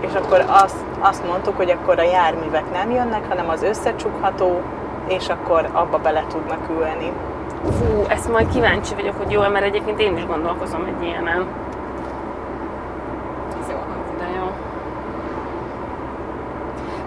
és 0.01 0.11
akkor 0.15 0.45
azt, 0.49 0.85
azt 1.01 1.27
mondtuk, 1.27 1.57
hogy 1.57 1.71
akkor 1.71 1.99
a 1.99 2.03
járművek 2.03 2.73
nem 2.73 2.91
jönnek, 2.91 3.29
hanem 3.29 3.49
az 3.49 3.63
összecsukható, 3.63 4.61
és 5.07 5.29
akkor 5.29 5.69
abba 5.73 5.99
bele 5.99 6.25
tudnak 6.29 6.69
ülni. 6.71 7.13
Fú, 7.65 8.05
ezt 8.09 8.29
majd 8.29 8.49
kíváncsi 8.53 8.95
vagyok, 8.95 9.17
hogy 9.17 9.31
jó, 9.31 9.41
mert 9.41 9.65
egyébként 9.65 10.01
én 10.01 10.17
is 10.17 10.27
gondolkozom 10.27 10.85
egy 10.85 11.07
ilyenen. 11.07 11.47
Ez 13.61 13.69
jó. 13.69 13.79
De 14.19 14.25
jó. 14.39 14.53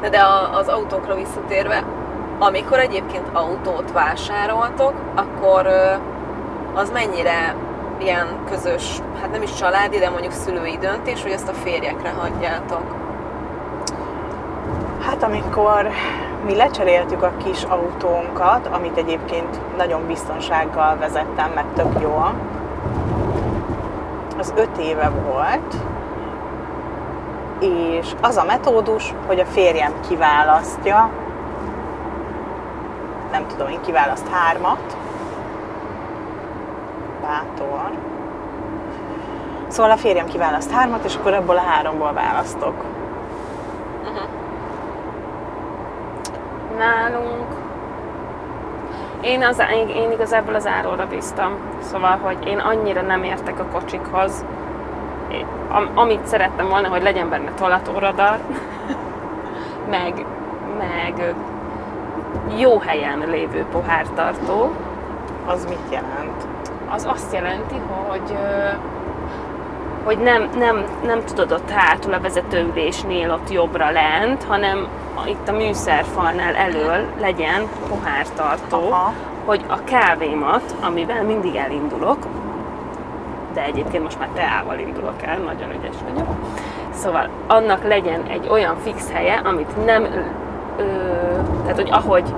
De 0.10 0.20
a, 0.20 0.58
az 0.58 0.68
autókra 0.68 1.16
visszatérve, 1.16 1.84
amikor 2.40 2.80
egyébként 2.80 3.28
autót 3.34 3.92
vásároltok, 3.92 4.94
akkor 5.16 5.68
az 6.74 6.92
mennyire 6.92 7.56
ilyen 7.98 8.28
közös, 8.50 9.00
hát 9.22 9.32
nem 9.32 9.42
is 9.42 9.54
családi, 9.54 10.00
de 10.00 10.10
mondjuk 10.10 10.32
szülői 10.32 10.78
döntés, 10.78 11.22
hogy 11.22 11.32
ezt 11.32 11.50
a 11.50 11.54
férjekre 11.54 12.14
hagyjátok? 12.20 13.03
Hát 15.06 15.24
amikor 15.24 15.90
mi 16.46 16.56
lecseréltük 16.56 17.24
a 17.24 17.32
kis 17.44 17.64
autónkat, 17.64 18.68
amit 18.68 18.98
egyébként 18.98 19.78
nagyon 19.78 20.08
biztonsággal 20.08 20.98
vezettem, 20.98 21.52
meg 21.56 21.66
tök 21.76 22.02
jól, 22.02 22.34
az 24.38 24.54
öt 24.56 24.78
éve 24.78 25.10
volt, 25.10 25.76
és 27.60 28.12
az 28.22 28.38
a 28.38 28.44
metódus, 28.44 29.14
hogy 29.28 29.40
a 29.40 29.46
férjem 29.46 29.94
kiválasztja, 30.08 31.10
nem 33.32 33.48
tudom, 33.48 33.68
én 33.68 33.82
kiválaszt 33.82 34.28
hármat, 34.28 34.98
bátor. 37.22 37.92
Szóval 39.68 39.92
a 39.92 39.98
férjem 39.98 40.28
kiválaszt 40.28 40.72
hármat, 40.72 41.04
és 41.04 41.16
akkor 41.16 41.34
ebből 41.34 41.58
a 41.58 41.62
háromból 41.62 42.14
választok. 42.14 42.84
Nálunk 46.78 47.64
én, 49.24 49.44
az, 49.44 49.64
én, 49.96 50.12
igazából 50.12 50.56
az 50.56 50.68
áróra 50.68 51.08
bíztam. 51.08 51.54
Szóval, 51.82 52.18
hogy 52.22 52.48
én 52.48 52.58
annyira 52.58 53.02
nem 53.02 53.24
értek 53.24 53.60
a 53.60 53.66
kocsikhoz. 53.72 54.46
Am, 55.70 55.90
amit 55.94 56.26
szerettem 56.26 56.68
volna, 56.68 56.88
hogy 56.88 57.04
legyen 57.04 57.30
benne 57.30 57.52
tolatóradar, 57.54 58.40
meg, 59.96 60.26
meg 60.78 61.36
jó 62.58 62.80
helyen 62.80 63.24
lévő 63.30 63.66
pohártartó. 63.72 64.72
Az 65.46 65.66
mit 65.66 65.92
jelent? 65.92 66.48
Az 66.90 67.06
azt 67.06 67.34
jelenti, 67.34 67.82
hogy 68.08 68.38
hogy 70.04 70.18
nem, 70.18 70.50
nem, 70.58 70.84
nem 71.06 71.24
tudod 71.24 71.52
ott 71.52 71.70
hátul 71.70 72.14
a 72.14 72.20
vezetőülésnél 72.20 73.32
ott 73.32 73.52
jobbra 73.52 73.92
lent, 73.92 74.44
hanem 74.44 74.88
itt 75.26 75.48
a 75.48 75.52
műszerfalnál 75.52 76.56
elől 76.56 77.06
legyen 77.20 77.68
pohártartó, 77.90 78.78
Aha. 78.78 79.14
hogy 79.46 79.62
a 79.68 79.84
kávémat, 79.84 80.76
amivel 80.82 81.24
mindig 81.24 81.56
elindulok, 81.56 82.18
de 83.54 83.64
egyébként 83.64 84.04
most 84.04 84.20
már 84.20 84.30
teával 84.34 84.80
indulok 84.80 85.22
el, 85.22 85.38
nagyon 85.38 85.70
ügyes 85.70 85.96
vagyok. 86.10 86.28
Szóval 86.94 87.30
annak 87.48 87.88
legyen 87.88 88.24
egy 88.28 88.48
olyan 88.50 88.76
fix 88.84 89.12
helye, 89.12 89.42
amit 89.44 89.86
nem, 89.86 90.04
ö, 90.78 90.84
tehát 91.62 91.76
hogy 91.76 91.90
ahogy 91.92 92.34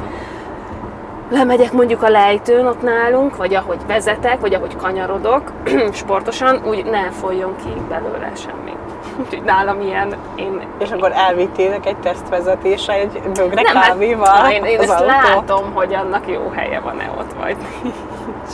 lemegyek 1.29 1.71
mondjuk 1.71 2.03
a 2.03 2.09
lejtőn 2.09 2.65
ott 2.65 2.81
nálunk, 2.81 3.35
vagy 3.35 3.53
ahogy 3.53 3.79
vezetek, 3.87 4.39
vagy 4.39 4.53
ahogy 4.53 4.75
kanyarodok 4.75 5.51
sportosan, 5.91 6.61
úgy 6.65 6.85
ne 6.85 7.09
folyjon 7.11 7.55
ki 7.55 7.81
belőle 7.89 8.31
semmi. 8.35 8.73
Úgyhogy 9.19 9.43
nálam 9.43 9.81
ilyen, 9.81 10.15
én 10.35 10.61
És 10.77 10.91
akkor 10.91 11.11
elvittétek 11.11 11.85
egy 11.85 11.97
tesztvezetésre 11.97 12.93
egy 12.93 13.21
bögre 13.33 13.61
nem, 13.61 13.75
hát, 13.75 13.87
kávéval 13.87 14.41
na, 14.41 14.51
én, 14.51 14.63
én 14.63 14.79
az 14.79 14.89
ezt 14.89 15.01
autót? 15.01 15.07
látom, 15.07 15.73
hogy 15.73 15.93
annak 15.93 16.27
jó 16.27 16.49
helye 16.49 16.79
van-e 16.79 17.11
ott, 17.17 17.33
vagy 17.33 17.55
nincs. 17.81 18.51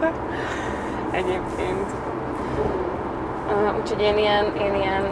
Egyébként. 1.20 1.90
Ö, 3.48 3.78
Úgyhogy 3.80 4.00
én 4.00 4.18
ilyen, 4.18 4.44
én 4.56 4.74
ilyen 4.74 5.04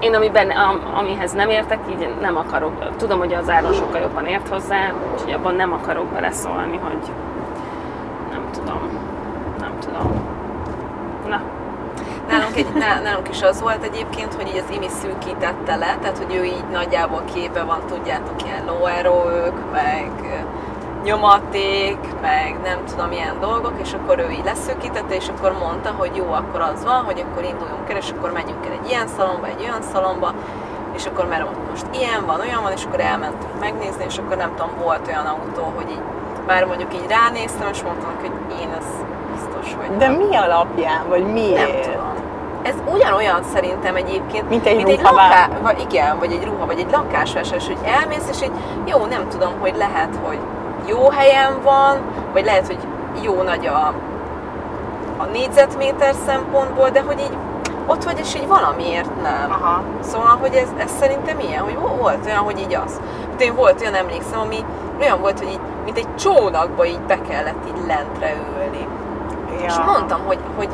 én 0.00 0.14
amiben, 0.14 0.50
am, 0.50 0.80
amihez 0.94 1.32
nem 1.32 1.48
értek, 1.48 1.78
így 1.90 2.14
nem 2.20 2.36
akarok. 2.36 2.96
Tudom, 2.96 3.18
hogy 3.18 3.34
az 3.34 3.50
Áron 3.50 3.72
sokkal 3.72 4.00
jobban 4.00 4.26
ért 4.26 4.48
hozzá, 4.48 4.92
úgyhogy 5.12 5.32
abban 5.32 5.54
nem 5.54 5.72
akarok 5.72 6.06
beleszólni, 6.06 6.76
hogy 6.76 7.10
nem 8.30 8.42
tudom. 8.52 8.80
Nem 9.58 9.72
tudom. 9.80 10.36
Na, 11.28 11.40
Nálunk, 12.28 12.47
egy, 12.58 12.72
ná- 12.74 13.02
nálunk 13.02 13.28
is 13.28 13.42
az 13.42 13.60
volt 13.60 13.82
egyébként, 13.82 14.34
hogy 14.34 14.48
így 14.48 14.62
az 14.66 14.74
Imi 14.74 14.88
szűkítette 15.02 15.76
le, 15.76 15.96
tehát 16.00 16.18
hogy 16.18 16.34
ő 16.34 16.44
így 16.44 16.64
nagyjából 16.72 17.22
képe 17.34 17.62
van, 17.62 17.80
tudjátok, 17.88 18.42
ilyen 18.44 18.64
lóerők, 18.66 19.54
meg 19.72 20.10
nyomaték, 21.04 21.98
meg 22.20 22.56
nem 22.64 22.78
tudom, 22.90 23.12
ilyen 23.12 23.40
dolgok, 23.40 23.72
és 23.82 23.92
akkor 23.92 24.18
ő 24.18 24.30
így 24.30 24.44
leszűkítette, 24.44 25.14
és 25.14 25.28
akkor 25.28 25.52
mondta, 25.60 25.90
hogy 25.96 26.10
jó, 26.16 26.32
akkor 26.32 26.60
az 26.60 26.84
van, 26.84 27.04
hogy 27.04 27.24
akkor 27.30 27.42
induljunk 27.44 27.90
el, 27.90 27.96
és 27.96 28.10
akkor 28.10 28.32
menjünk 28.32 28.66
el 28.66 28.72
egy 28.72 28.88
ilyen 28.90 29.06
szalomba, 29.16 29.46
egy 29.46 29.60
olyan 29.62 29.82
szalomba, 29.92 30.32
és 30.96 31.06
akkor 31.06 31.26
mert 31.26 31.42
ott 31.42 31.68
most 31.70 31.86
ilyen 31.90 32.26
van, 32.26 32.40
olyan 32.40 32.62
van, 32.62 32.72
és 32.72 32.84
akkor 32.84 33.00
elmentünk 33.00 33.60
megnézni, 33.60 34.04
és 34.08 34.18
akkor 34.18 34.36
nem 34.36 34.50
tudom, 34.56 34.70
volt 34.82 35.06
olyan 35.08 35.26
autó, 35.26 35.72
hogy 35.76 35.90
így 35.90 36.00
már 36.46 36.64
mondjuk 36.64 36.94
így 36.94 37.06
ránéztem, 37.08 37.68
és 37.72 37.82
mondtam, 37.82 38.10
hogy 38.20 38.30
én 38.60 38.68
ez 38.78 38.86
biztos, 39.32 39.74
hogy 39.74 39.96
De 39.96 40.06
nem. 40.08 40.16
mi 40.16 40.36
alapján, 40.36 41.08
vagy 41.08 41.22
Nem 41.22 41.32
miért? 41.32 41.82
tudom. 41.90 42.17
Ez 42.68 42.74
ugyanolyan 42.94 43.42
szerintem 43.54 43.96
egyébként, 43.96 44.48
Mint 44.48 44.66
egy 44.66 44.76
mint 44.76 44.88
egy 44.88 45.02
laká, 45.02 45.48
vagy 45.62 45.86
igen, 45.90 46.18
vagy 46.18 46.32
egy 46.32 46.44
ruha, 46.44 46.66
vagy 46.66 46.78
egy 46.78 46.90
lakásvásárlás, 46.90 47.66
hogy 47.66 47.78
elmész, 47.84 48.28
és 48.30 48.40
egy 48.40 48.52
jó, 48.84 49.06
nem 49.06 49.28
tudom, 49.28 49.52
hogy 49.60 49.74
lehet, 49.76 50.18
hogy 50.24 50.38
jó 50.86 51.10
helyen 51.10 51.62
van, 51.62 51.96
vagy 52.32 52.44
lehet, 52.44 52.66
hogy 52.66 52.78
jó 53.22 53.42
nagy 53.42 53.66
a, 53.66 53.94
a 55.16 55.24
négyzetméter 55.32 56.14
szempontból, 56.26 56.88
de 56.90 57.02
hogy 57.06 57.20
így 57.20 57.36
ott 57.86 58.04
vagy, 58.04 58.18
és 58.18 58.34
így 58.34 58.46
valamiért 58.46 59.22
nem. 59.22 59.50
Aha. 59.50 59.82
Szóval, 60.00 60.36
hogy 60.40 60.54
ez, 60.54 60.68
ez 60.76 60.90
szerintem 60.98 61.38
ilyen, 61.40 61.62
hogy 61.62 61.74
vo- 61.74 61.98
volt 61.98 62.26
olyan, 62.26 62.38
hogy 62.38 62.58
így 62.58 62.74
az. 62.74 63.00
De 63.36 63.44
én 63.44 63.54
volt 63.54 63.80
olyan, 63.80 63.94
emlékszem, 63.94 64.40
ami 64.40 64.64
olyan 65.00 65.20
volt, 65.20 65.38
hogy 65.38 65.48
így, 65.48 65.60
mint 65.84 65.98
egy 65.98 66.14
csónakba 66.14 66.86
így 66.86 67.00
be 67.00 67.18
kellett 67.28 67.66
így 67.66 67.86
lentre 67.86 68.34
ülni. 68.56 68.86
Ja. 69.60 69.66
És 69.66 69.74
mondtam, 69.86 70.20
hogy, 70.26 70.38
hogy 70.56 70.68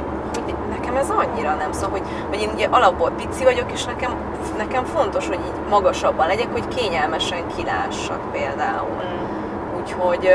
nekem 0.95 1.11
ez 1.11 1.27
annyira 1.27 1.55
nem 1.55 1.73
szól, 1.73 1.91
hogy, 1.91 2.03
hogy 2.29 2.41
én 2.41 2.51
ugye 2.55 2.67
alapból 2.71 3.11
pici 3.11 3.45
vagyok, 3.45 3.73
és 3.73 3.85
nekem, 3.85 4.15
nekem 4.57 4.85
fontos, 4.85 5.27
hogy 5.29 5.39
így 5.47 5.69
magasabban 5.71 6.27
legyek, 6.27 6.53
hogy 6.53 6.69
kényelmesen 6.69 7.47
kilássak 7.57 8.33
például. 8.33 8.89
Mm. 8.89 9.81
Úgyhogy, 9.81 10.31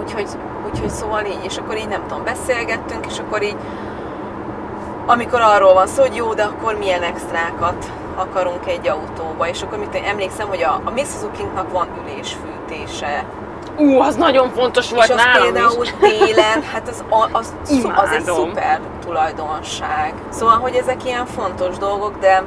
úgyhogy, 0.00 0.28
úgyhogy 0.66 0.90
szóval 0.90 1.24
így, 1.24 1.44
és 1.44 1.56
akkor 1.56 1.76
így 1.76 1.88
nem 1.88 2.02
tudom, 2.08 2.24
beszélgettünk, 2.24 3.06
és 3.06 3.18
akkor 3.18 3.42
így, 3.42 3.56
amikor 5.06 5.40
arról 5.40 5.74
van 5.74 5.86
szó, 5.86 6.02
hogy 6.02 6.16
jó, 6.16 6.34
de 6.34 6.42
akkor 6.42 6.78
milyen 6.78 7.02
extrákat 7.02 7.90
akarunk 8.14 8.66
egy 8.66 8.88
autóba, 8.88 9.48
és 9.48 9.62
akkor 9.62 9.78
mit 9.78 10.00
emlékszem, 10.04 10.48
hogy 10.48 10.62
a, 10.62 10.80
a 10.84 10.90
mi 10.90 11.04
Suzuki-nknak 11.04 11.72
van 11.72 11.88
ülésfűtése, 12.02 13.24
ú, 13.76 14.00
az 14.00 14.14
nagyon 14.14 14.50
fontos 14.50 14.90
volt 14.90 15.04
és 15.04 15.10
az 15.10 15.24
nálam 15.24 15.42
például 15.42 15.84
is. 15.84 15.94
télen, 16.00 16.62
hát 16.72 16.88
az, 16.88 17.04
az, 17.32 17.52
szu- 17.66 17.92
az 17.96 18.10
egy 18.10 18.24
szuper 18.24 18.80
tulajdonság. 19.04 20.14
Szóval, 20.28 20.54
hogy 20.58 20.74
ezek 20.74 21.04
ilyen 21.04 21.26
fontos 21.26 21.78
dolgok, 21.78 22.18
de, 22.20 22.42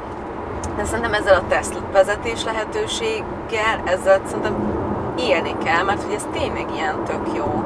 de 0.76 0.84
szerintem 0.84 1.14
ezzel 1.14 1.34
a 1.34 1.42
teszt 1.48 1.74
vezetés 1.92 2.44
lehetőséggel, 2.44 3.82
ezzel 3.84 4.20
szerintem 4.26 4.54
élni 5.18 5.56
kell, 5.64 5.82
mert 5.82 6.02
hogy 6.02 6.14
ez 6.14 6.26
tényleg 6.32 6.66
ilyen 6.74 7.04
tök 7.04 7.26
jó, 7.36 7.64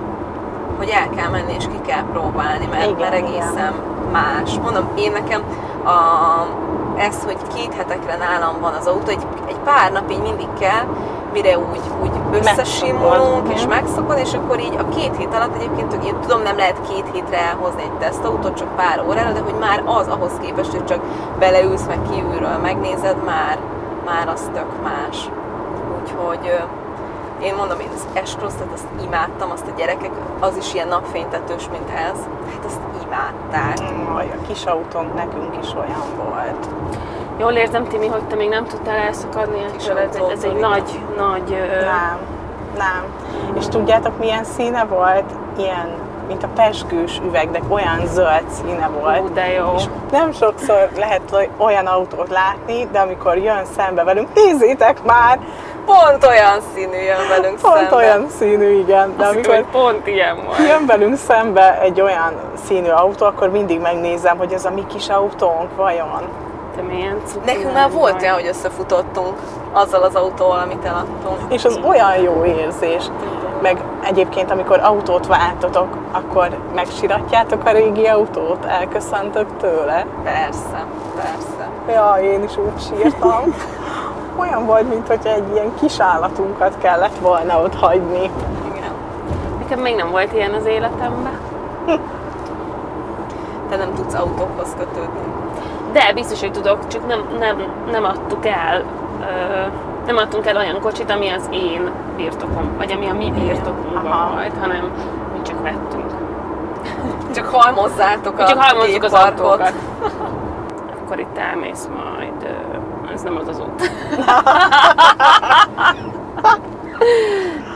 hogy 0.76 0.88
el 0.88 1.08
kell 1.16 1.28
menni 1.28 1.54
és 1.58 1.64
ki 1.64 1.80
kell 1.86 2.04
próbálni, 2.12 2.66
mert, 2.66 2.84
Igen, 2.84 2.98
mert 2.98 3.14
igen. 3.14 3.24
egészen 3.24 3.72
más. 4.12 4.58
Mondom, 4.62 4.90
én 4.96 5.12
nekem 5.12 5.42
a, 5.84 5.98
ez, 7.00 7.16
hogy 7.24 7.36
két 7.54 7.74
hetekre 7.74 8.16
nálam 8.16 8.60
van 8.60 8.74
az 8.74 8.86
autó, 8.86 9.10
egy, 9.10 9.26
egy 9.48 9.58
pár 9.64 9.92
napig 9.92 10.18
mindig 10.18 10.48
kell, 10.60 10.84
mire 11.42 11.58
úgy, 11.58 11.80
úgy 12.02 12.10
összesimulunk, 12.32 13.52
és 13.54 13.66
megszokod, 13.66 14.18
és 14.18 14.34
akkor 14.34 14.60
így 14.60 14.76
a 14.78 14.88
két 14.88 15.16
hét 15.16 15.34
alatt 15.34 15.54
egyébként, 15.54 16.04
én 16.04 16.20
tudom, 16.20 16.42
nem 16.42 16.56
lehet 16.56 16.88
két 16.88 17.04
hétre 17.12 17.38
elhozni 17.38 17.82
egy 17.82 17.98
tesztautót, 17.98 18.56
csak 18.56 18.76
pár 18.76 19.04
órára, 19.08 19.32
de 19.32 19.40
hogy 19.40 19.58
már 19.60 19.82
az 19.84 20.08
ahhoz 20.08 20.32
képest, 20.40 20.70
hogy 20.70 20.84
csak 20.84 21.00
beleülsz, 21.38 21.86
meg 21.86 21.98
kívülről 22.10 22.56
megnézed, 22.62 23.16
már, 23.24 23.58
már 24.04 24.28
az 24.28 24.50
tök 24.54 24.82
más. 24.82 25.30
Úgyhogy 26.00 26.60
én 27.42 27.54
mondom, 27.54 27.80
én 27.80 27.90
az 27.94 28.06
escrossot 28.12 28.72
azt 28.74 28.88
imádtam, 29.04 29.50
azt 29.50 29.66
a 29.66 29.78
gyerekek, 29.78 30.10
az 30.40 30.56
is 30.56 30.74
ilyen 30.74 30.88
napfénytetős, 30.88 31.68
mint 31.70 31.90
ez, 31.90 32.18
hát 32.52 32.64
azt 32.66 32.80
imádták. 33.04 33.78
Aj, 34.16 34.30
a 34.42 34.46
kis 34.46 34.64
autónk 34.64 35.14
nekünk 35.14 35.56
is 35.62 35.74
olyan 35.74 36.06
volt. 36.16 36.68
Jól 37.38 37.52
érzem, 37.52 37.86
Timi, 37.88 38.06
hogy 38.06 38.22
te 38.22 38.34
még 38.34 38.48
nem 38.48 38.64
tudtál 38.66 38.96
elszakadni 38.96 39.58
ettől. 39.62 39.98
Ez, 39.98 40.14
egy- 40.16 40.30
ez 40.32 40.44
egy 40.44 40.54
nagy, 40.56 41.00
nagy... 41.16 41.52
ö, 41.52 41.80
Nem, 41.80 42.18
nem. 42.78 43.04
És 43.58 43.66
tudjátok 43.66 44.18
milyen 44.18 44.44
színe 44.44 44.84
volt? 44.84 45.24
Ilyen, 45.58 45.88
mint 46.28 46.42
a 46.42 46.48
pesgős 46.54 47.20
üvegnek, 47.26 47.62
olyan 47.68 48.00
zöld 48.06 48.44
színe 48.50 48.88
volt. 49.00 49.20
Ú, 49.20 49.32
de 49.32 49.52
jó. 49.52 49.72
És 49.76 49.82
nem 50.10 50.32
sokszor 50.32 50.88
lehet 50.96 51.48
olyan 51.56 51.86
autót 51.86 52.28
látni, 52.28 52.88
de 52.92 52.98
amikor 52.98 53.36
jön 53.36 53.64
szembe 53.76 54.02
velünk, 54.04 54.28
nézzétek 54.34 55.02
már, 55.02 55.38
Pont 55.86 56.24
olyan 56.24 56.58
színű 56.74 56.96
jön 56.96 57.28
velünk 57.28 57.60
pont 57.60 57.74
szembe. 57.76 57.94
olyan 57.96 58.26
színű, 58.38 58.78
igen. 58.78 59.14
De 59.16 59.24
Azt 59.24 59.32
amikor 59.34 59.54
hogy 59.54 59.64
pont 59.64 60.06
ilyen 60.06 60.36
volt. 60.46 60.58
jön 60.68 60.86
velünk 60.86 61.16
szembe 61.16 61.80
egy 61.80 62.00
olyan 62.00 62.32
színű 62.66 62.88
autó, 62.88 63.26
akkor 63.26 63.48
mindig 63.50 63.80
megnézem, 63.80 64.36
hogy 64.38 64.52
ez 64.52 64.64
a 64.64 64.70
mi 64.70 64.86
kis 64.86 65.08
autónk 65.08 65.76
vajon. 65.76 66.22
Cuki 67.28 67.44
Nekünk 67.44 67.72
már 67.72 67.90
volt 67.90 68.22
olyan, 68.22 68.34
hogy 68.34 68.46
összefutottunk 68.46 69.34
azzal 69.72 70.02
az 70.02 70.14
autóval, 70.14 70.58
amit 70.58 70.84
eladtunk. 70.84 71.52
És 71.52 71.64
az 71.64 71.80
olyan 71.88 72.16
jó 72.16 72.44
érzés. 72.44 73.10
Meg 73.62 73.82
egyébként, 74.04 74.50
amikor 74.50 74.80
autót 74.80 75.26
váltotok, 75.26 75.88
akkor 76.12 76.48
megsiratjátok 76.74 77.64
a 77.64 77.70
régi 77.70 78.06
autót, 78.06 78.64
elköszöntök 78.64 79.56
tőle. 79.56 80.06
Persze, 80.24 80.84
persze. 81.14 81.68
Ja, 81.88 82.16
én 82.22 82.42
is 82.42 82.56
úgy 82.56 82.80
sírtam. 82.80 83.42
Olyan 84.40 84.66
volt, 84.66 84.88
mint 84.88 85.06
hogy 85.06 85.26
egy 85.26 85.52
ilyen 85.52 85.74
kis 85.80 86.00
állatunkat 86.00 86.78
kellett 86.78 87.18
volna 87.20 87.62
ott 87.62 87.74
hagyni. 87.74 88.30
Igen. 88.72 88.92
Nekem 89.58 89.80
még 89.80 89.94
nem 89.94 90.10
volt 90.10 90.32
ilyen 90.32 90.52
az 90.52 90.66
életemben. 90.66 91.38
Te 93.68 93.76
nem 93.76 93.94
tudsz 93.94 94.14
autókhoz 94.14 94.68
kötődni. 94.78 95.47
De 95.92 96.12
biztos, 96.12 96.40
hogy 96.40 96.52
tudok, 96.52 96.86
csak 96.86 97.06
nem, 97.06 97.20
nem, 97.38 97.62
nem 97.90 98.04
adtuk 98.04 98.46
el, 98.46 98.82
ö, 99.20 99.66
nem 100.06 100.16
adtunk 100.16 100.46
el 100.46 100.56
olyan 100.56 100.80
kocsit, 100.80 101.10
ami 101.10 101.28
az 101.28 101.48
én 101.50 101.90
birtokom, 102.16 102.76
vagy 102.76 102.92
ami 102.92 103.06
a 103.06 103.14
mi 103.14 103.30
birtokunkban 103.30 104.32
volt, 104.32 104.58
hanem 104.60 104.92
mi 105.32 105.42
csak 105.42 105.62
vettünk. 105.62 106.10
Csak 107.34 107.46
halmozzátok 107.46 108.38
a 108.38 108.46
csak 108.46 108.62
halmozzuk 108.62 109.02
az 109.02 109.12
autókat. 109.12 109.72
Akkor 111.04 111.18
itt 111.18 111.38
elmész 111.38 111.88
majd, 111.88 112.56
ez 113.12 113.22
nem 113.22 113.36
az 113.36 113.48
az 113.48 113.60
út. 113.60 113.90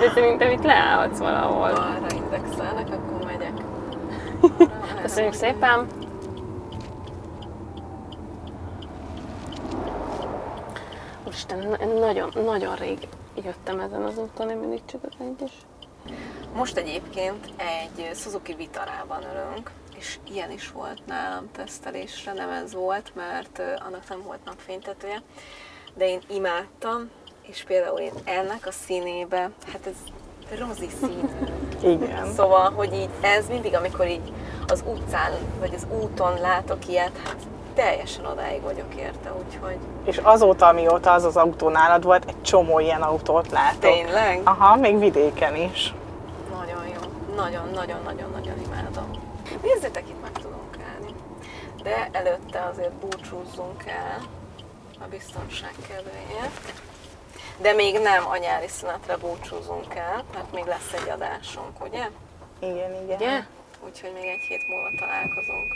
De 0.01 0.11
szerintem 0.15 0.51
itt 0.51 0.65
leállhatsz 0.65 1.19
valahol. 1.19 1.71
Arra 1.71 2.15
indexelnek, 2.15 2.87
akkor 2.87 3.27
megyek. 3.27 3.53
Köszönjük 5.03 5.33
szépen! 5.33 5.87
Úristen, 11.33 11.59
na- 11.59 11.99
nagyon, 11.99 12.33
nagyon 12.45 12.77
rég 12.77 13.09
jöttem 13.45 13.81
ezen 13.81 14.03
az 14.03 14.19
úton, 14.19 14.51
én 14.51 14.57
mindig 14.57 14.81
csak 14.85 15.01
az 15.05 15.11
egy 15.21 15.43
is. 15.45 15.53
Most 16.55 16.77
egyébként 16.77 17.49
egy 17.57 18.11
Suzuki 18.15 18.55
Vitarában 18.55 19.23
ülünk, 19.23 19.71
és 19.99 20.19
ilyen 20.33 20.51
is 20.51 20.71
volt 20.71 21.07
nálam 21.07 21.51
tesztelésre, 21.53 22.33
nem 22.33 22.51
ez 22.51 22.75
volt, 22.75 23.13
mert 23.15 23.63
annak 23.87 24.09
nem 24.09 24.23
volt 24.23 24.45
napfénytetője, 24.45 25.23
de 25.95 26.09
én 26.09 26.21
imádtam, 26.29 27.11
és 27.43 27.63
például 27.63 27.99
én 27.99 28.13
ennek 28.25 28.67
a 28.67 28.73
színébe, 28.73 29.51
hát 29.73 29.87
ez 29.87 29.97
rozi 30.59 30.89
színű. 31.01 31.29
Igen. 31.95 32.33
Szóval, 32.33 32.71
hogy 32.71 32.93
így 32.95 33.11
ez 33.21 33.49
mindig, 33.49 33.75
amikor 33.75 34.09
így 34.09 34.33
az 34.67 34.85
utcán, 34.87 35.33
vagy 35.59 35.75
az 35.75 35.87
úton 36.03 36.41
látok 36.41 36.89
ilyet, 36.89 37.19
hát 37.25 37.47
teljesen 37.75 38.27
odáig 38.27 38.63
vagyok 38.63 38.95
érte, 38.95 39.33
úgyhogy 39.45 39.77
És 40.05 40.17
azóta, 40.23 40.67
amióta 40.67 41.13
az 41.13 41.25
az 41.25 41.37
autó 41.37 41.69
nálad 41.69 42.05
volt, 42.05 42.25
egy 42.29 42.43
csomó 42.43 42.79
ilyen 42.81 43.03
autót 43.03 43.51
látok. 43.51 43.81
tényleg 43.81 44.41
Aha, 44.45 44.77
még 44.77 44.99
vidéken 44.99 45.57
is. 45.57 45.95
nagyon 46.51 46.87
jó. 46.87 47.35
Nagyon-nagyon-nagyon-nagyon 47.35 48.61
imádom. 48.67 49.11
Nézzétek, 49.63 50.09
itt 50.09 50.23
meg 50.23 50.33
tudunk 50.33 50.77
állni. 50.95 51.15
De 51.83 52.09
előtte 52.13 52.69
azért 52.73 52.93
búcsúzzunk 52.93 53.85
el 53.87 54.19
a 55.01 55.05
biztonság 55.11 55.73
kedvéért. 55.89 56.73
De 57.61 57.73
még 57.73 57.99
nem 58.01 58.27
a 58.29 58.37
nyári 58.37 58.69
szünetre 58.69 59.17
búcsúzunk 59.17 59.95
el, 59.95 60.23
mert 60.35 60.53
még 60.53 60.65
lesz 60.65 60.93
egy 60.93 61.11
adásunk, 61.11 61.85
ugye? 61.85 62.09
Igen, 62.59 63.03
igen. 63.05 63.17
Ugye? 63.17 63.41
Úgyhogy 63.85 64.13
még 64.15 64.25
egy 64.29 64.45
hét 64.49 64.69
múlva 64.69 64.89
találkozunk. 64.99 65.75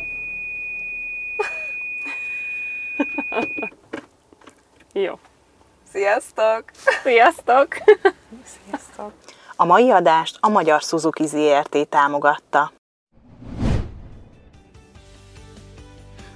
Jó. 4.92 5.18
Sziasztok! 5.92 6.64
Sziasztok! 7.02 7.68
Sziasztok! 8.44 9.12
A 9.56 9.64
mai 9.64 9.90
adást 9.90 10.38
a 10.40 10.48
Magyar 10.48 10.80
Suzuki 10.80 11.26
ZRT 11.26 11.88
támogatta. 11.88 12.72